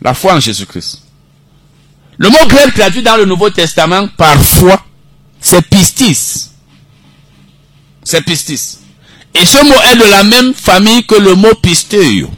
[0.00, 1.02] La foi en Jésus-Christ.
[2.16, 4.82] Le mot grec traduit dans le Nouveau Testament par foi,
[5.40, 6.50] c'est pistis.
[8.02, 8.78] C'est pistis.
[9.34, 12.30] Et ce mot est de la même famille que le mot pisteuo.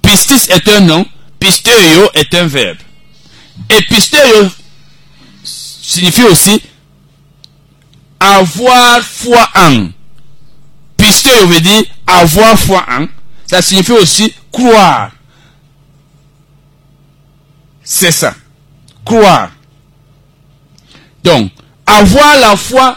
[0.00, 1.04] Pistis est un nom,
[1.38, 2.78] pisteuo est un verbe.
[3.68, 4.48] Et pisteuo
[5.42, 6.62] signifie aussi
[8.20, 9.88] avoir foi en.
[11.46, 13.06] Veut dire avoir foi en.
[13.46, 15.10] Ça signifie aussi croire.
[17.82, 18.34] C'est ça.
[19.04, 19.50] Croire.
[21.22, 21.52] Donc,
[21.84, 22.96] avoir la foi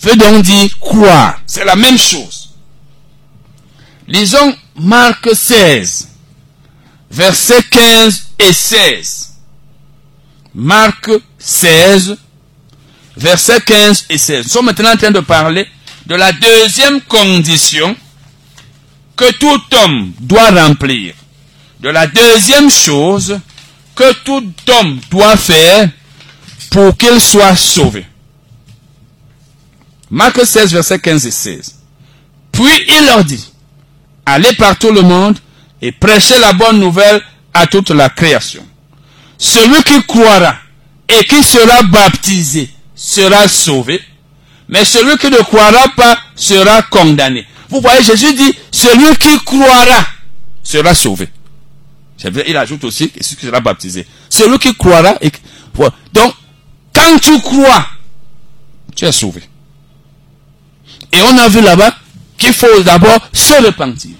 [0.00, 1.40] veut donc dire croire.
[1.46, 2.50] C'est la même chose.
[4.08, 6.08] Lisons Marc 16,
[7.10, 9.32] versets 15 et 16.
[10.54, 12.16] Marc 16,
[13.16, 14.44] versets 15 et 16.
[14.44, 15.68] Nous sommes maintenant en train de parler
[16.12, 17.96] de la deuxième condition
[19.16, 21.14] que tout homme doit remplir.
[21.80, 23.40] De la deuxième chose
[23.94, 25.88] que tout homme doit faire
[26.70, 28.04] pour qu'il soit sauvé.
[30.10, 31.76] Marc 16, verset 15 et 16.
[32.52, 33.50] Puis il leur dit,
[34.26, 35.38] allez par tout le monde
[35.80, 37.22] et prêchez la bonne nouvelle
[37.54, 38.66] à toute la création.
[39.38, 40.56] Celui qui croira
[41.08, 43.98] et qui sera baptisé sera sauvé,
[44.72, 47.46] mais celui qui ne croira pas sera condamné.
[47.68, 50.06] Vous voyez, Jésus dit, celui qui croira
[50.62, 51.28] sera sauvé.
[52.46, 54.06] Il ajoute aussi, celui qui sera baptisé.
[54.30, 55.14] Celui qui croira,
[56.14, 56.34] donc,
[56.94, 57.86] quand tu crois,
[58.96, 59.42] tu es sauvé.
[61.12, 61.94] Et on a vu là-bas
[62.38, 64.12] qu'il faut d'abord se repentir.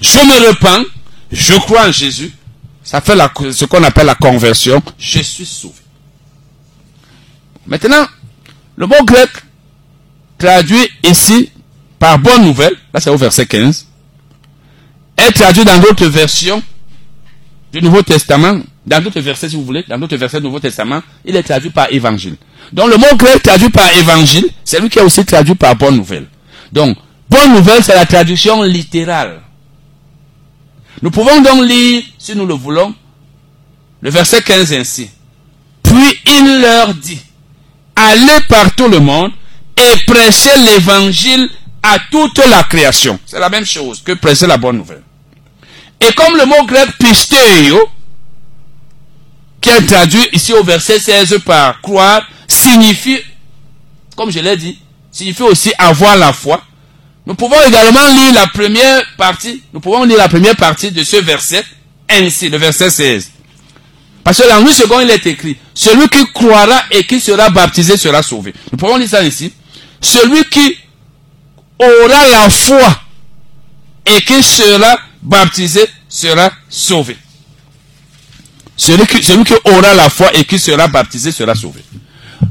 [0.00, 0.84] Je me repens,
[1.30, 2.32] je crois en Jésus.
[2.82, 3.14] Ça fait
[3.52, 4.82] ce qu'on appelle la conversion.
[4.98, 5.74] Je suis sauvé.
[7.66, 8.06] Maintenant,
[8.76, 9.28] le mot grec
[10.40, 11.50] traduit ici
[11.98, 13.86] par bonne nouvelle, là c'est au verset 15,
[15.16, 16.62] est traduit dans d'autres versions
[17.72, 21.02] du Nouveau Testament, dans d'autres versets si vous voulez, dans d'autres versets du Nouveau Testament,
[21.24, 22.36] il est traduit par évangile.
[22.72, 25.96] Donc le mot grec traduit par évangile, c'est lui qui est aussi traduit par bonne
[25.96, 26.26] nouvelle.
[26.72, 26.96] Donc,
[27.28, 29.40] bonne nouvelle, c'est la traduction littérale.
[31.02, 32.94] Nous pouvons donc lire, si nous le voulons,
[34.00, 35.10] le verset 15 ainsi.
[35.82, 37.20] Puis il leur dit,
[37.96, 39.32] allez par tout le monde
[39.80, 41.48] et prêchez l'évangile
[41.82, 43.18] à toute la création.
[43.26, 45.02] C'est la même chose que prêcher la bonne nouvelle.
[46.00, 47.88] Et comme le mot grec pisteo,
[49.60, 53.18] qui est traduit ici au verset 16 par croire, signifie,
[54.16, 54.78] comme je l'ai dit,
[55.10, 56.62] signifie aussi avoir la foi.
[57.26, 61.16] Nous pouvons également lire la première partie, nous pouvons lire la première partie de ce
[61.16, 61.64] verset
[62.08, 63.30] ainsi, le verset 16.
[64.24, 67.96] Parce que dans le second, il est écrit, celui qui croira et qui sera baptisé
[67.96, 68.54] sera sauvé.
[68.72, 69.52] Nous pouvons lire ça ici.
[70.00, 70.76] Celui qui
[71.78, 73.00] aura la foi
[74.06, 77.16] et qui sera baptisé sera sauvé.
[78.76, 81.84] Celui qui, celui qui aura la foi et qui sera baptisé sera sauvé.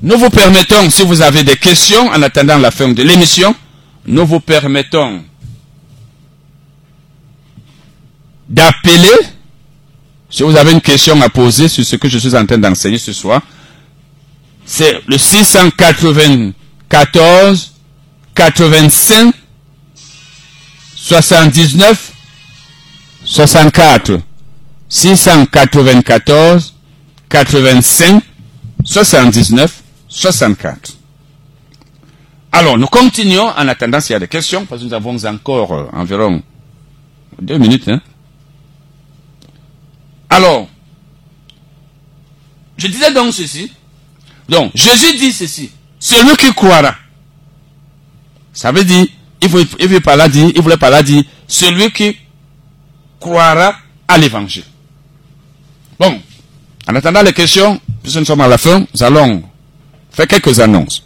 [0.02, 3.54] Nous vous permettons, si vous avez des questions en attendant la fin de l'émission,
[4.06, 5.24] nous vous permettons
[8.47, 9.16] d'appeler,
[10.30, 12.97] si vous avez une question à poser sur ce que je suis en train d'enseigner
[13.00, 13.41] ce soir,
[14.66, 15.18] c'est le
[16.90, 17.74] 694
[18.36, 19.34] 85
[20.96, 22.12] 79
[23.26, 24.20] 64
[24.90, 26.74] 694
[27.30, 28.24] 85
[28.84, 30.94] 79 64.
[32.52, 35.72] Alors, nous continuons en attendant s'il y a des questions, parce que nous avons encore
[35.74, 36.42] euh, environ
[37.40, 37.88] deux minutes.
[37.88, 38.02] Hein.
[40.30, 40.68] Alors,
[42.78, 43.72] je disais donc ceci.
[44.48, 45.70] Donc, Jésus dit ceci.
[46.10, 46.95] Celui qui croira.
[48.51, 49.05] Ça veut dire,
[49.43, 49.99] il veut, il veut
[50.55, 52.18] il voulait pas là dire, celui qui
[53.20, 53.76] croira
[54.07, 54.64] à l'évangile.
[55.99, 56.20] Bon,
[56.88, 59.43] en attendant les questions, puisque nous sommes à la fin, nous allons
[60.10, 61.03] faire quelques annonces.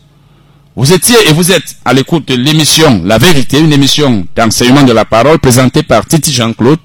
[0.74, 4.94] Vous étiez et vous êtes à l'écoute de l'émission La Vérité, une émission d'enseignement de
[4.94, 6.80] la parole présentée par Titi Jean-Claude,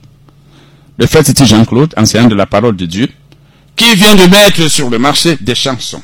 [0.98, 3.08] le frère Titi Jean-Claude, enseignant de la parole de Dieu,
[3.76, 6.02] qui vient de mettre sur le marché des chansons.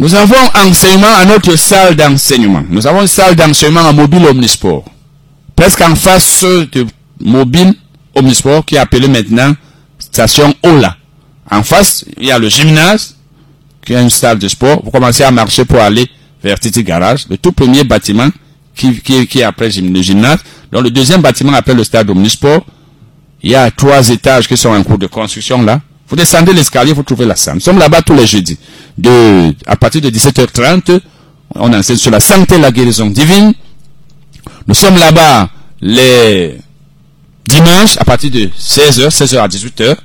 [0.00, 2.64] Nous avons enseignement à notre salle d'enseignement.
[2.70, 4.86] Nous avons une salle d'enseignement en mobile omnisport.
[5.54, 6.86] Presque en face de
[7.20, 7.74] mobile
[8.14, 9.54] omnisport qui est appelé maintenant
[9.98, 10.96] station Ola.
[11.50, 13.14] En face, il y a le gymnase,
[13.84, 14.80] qui est une salle de sport.
[14.82, 16.08] Vous commencez à marcher pour aller
[16.42, 18.30] vers Titi Garage, le tout premier bâtiment
[18.74, 20.38] qui, est après le gymnase.
[20.72, 22.64] Dans le deuxième bâtiment après le stade Omnisport,
[23.42, 25.82] il y a trois étages qui sont en cours de construction là.
[26.10, 27.54] Vous descendez l'escalier, vous trouvez la salle.
[27.54, 28.58] Nous sommes là-bas tous les jeudis.
[29.66, 31.00] À partir de 17h30,
[31.54, 33.54] on enseigne sur la santé et la guérison divine.
[34.66, 35.48] Nous sommes là-bas
[35.80, 36.58] les
[37.46, 39.96] Dimanche, à partir de 16h, 16h à 18h.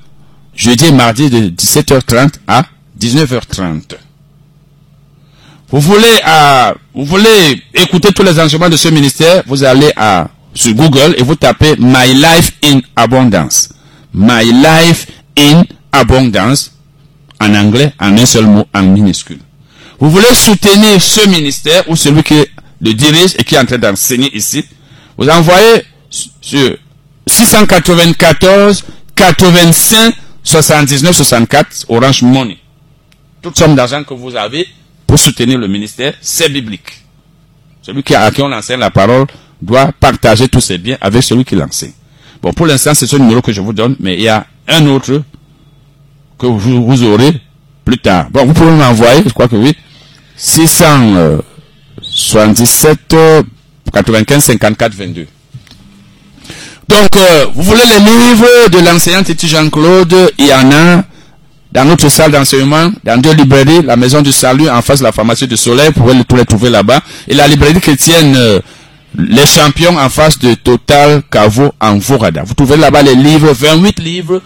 [0.56, 2.64] Jeudi et mardi de 17h30 à
[2.99, 3.95] 19h30.
[5.70, 9.91] Vous voulez, à, vous voulez écouter tous les enseignements de ce ministère, vous allez
[10.53, 13.70] sur Google et vous tapez My Life in Abundance.
[14.14, 15.66] My Life in
[15.99, 16.71] Abundance.
[17.39, 19.39] En anglais, en un seul mot, en minuscule.
[19.99, 22.35] Vous voulez soutenir ce ministère ou celui qui
[22.81, 24.63] le dirige et qui est en train d'enseigner ici?
[25.17, 25.83] Vous envoyez
[26.41, 26.77] sur
[27.27, 28.83] 694
[29.15, 32.57] 85 79 64 Orange Money.
[33.41, 34.67] Toute somme d'argent que vous avez
[35.05, 37.03] pour soutenir le ministère, c'est biblique.
[37.81, 39.27] Celui qui, à qui on enseigne la parole
[39.61, 41.93] doit partager tous ses biens avec celui qui l'enseigne.
[42.41, 44.85] Bon, pour l'instant, c'est ce numéro que je vous donne, mais il y a un
[44.87, 45.21] autre
[46.38, 47.33] que vous, aurez
[47.83, 48.27] plus tard.
[48.31, 49.75] Bon, vous pouvez m'envoyer, je crois que oui,
[50.36, 53.15] 677
[53.93, 55.27] 95 54 22.
[56.88, 61.03] Donc, euh, vous voulez les livres de l'enseignant Titi Jean-Claude, il y en a
[61.71, 65.11] dans notre salle d'enseignement, dans deux librairies, la Maison du Salut en face de la
[65.11, 68.59] pharmacie du Soleil, vous pouvez les trouver là-bas, et la librairie chrétienne euh,
[69.17, 72.43] Les Champions en face de Total Cavo en Vorada.
[72.45, 74.41] Vous trouvez là-bas les livres, 28 livres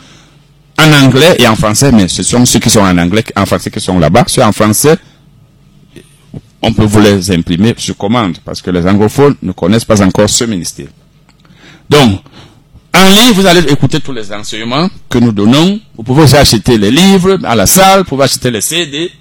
[0.79, 3.69] en anglais et en français, mais ce sont ceux qui sont en anglais, en français
[3.69, 4.23] qui sont là-bas.
[4.27, 4.97] Ceux en français,
[6.61, 10.29] on peut vous les imprimer sur commande, parce que les anglophones ne connaissent pas encore
[10.29, 10.87] ce ministère.
[11.89, 12.21] Donc,
[12.93, 15.79] en ligne, vous allez écouter tous les enseignements que nous donnons.
[15.95, 19.11] Vous pouvez aussi acheter les livres à la salle, vous pouvez acheter les CD.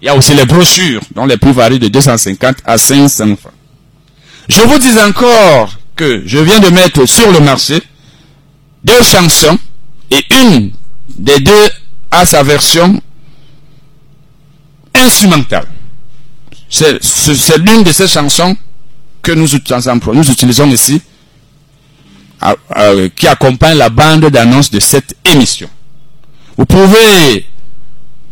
[0.00, 3.52] Il y a aussi les brochures, dont les prix varient de 250 à 500 francs.
[4.48, 7.80] Je vous dis encore que je viens de mettre sur le marché
[8.84, 9.56] deux chansons
[10.10, 10.72] et une
[11.16, 11.70] des deux
[12.10, 13.00] a sa version
[14.94, 15.66] instrumentale.
[16.68, 18.56] C'est l'une de ces chansons
[19.20, 21.00] que nous utilisons ici
[23.14, 25.68] qui accompagne la bande d'annonce de cette émission.
[26.56, 27.46] Vous pouvez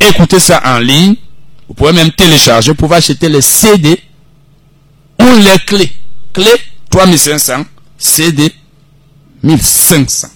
[0.01, 1.15] écouter ça en ligne,
[1.69, 4.03] vous pouvez même télécharger, vous pouvez acheter les CD
[5.21, 5.93] ou les clés.
[6.33, 6.61] Clés
[6.91, 7.65] 3500,
[7.99, 8.53] CD
[9.43, 10.29] 1500.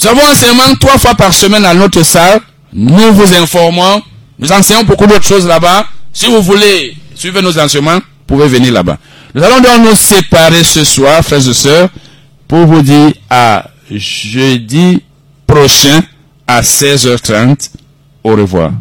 [0.00, 2.40] Nous avons enseignement trois fois par semaine à notre salle.
[2.72, 4.02] Nous vous informons.
[4.38, 5.86] Nous enseignons beaucoup d'autres choses là-bas.
[6.12, 8.98] Si vous voulez suivre nos enseignements, vous pouvez venir là-bas.
[9.34, 11.88] Nous allons donc nous séparer ce soir, frères et sœurs
[12.46, 15.02] pour vous dire à jeudi
[15.46, 16.00] prochain
[16.46, 17.70] à 16h30.
[18.24, 18.72] Au revoir.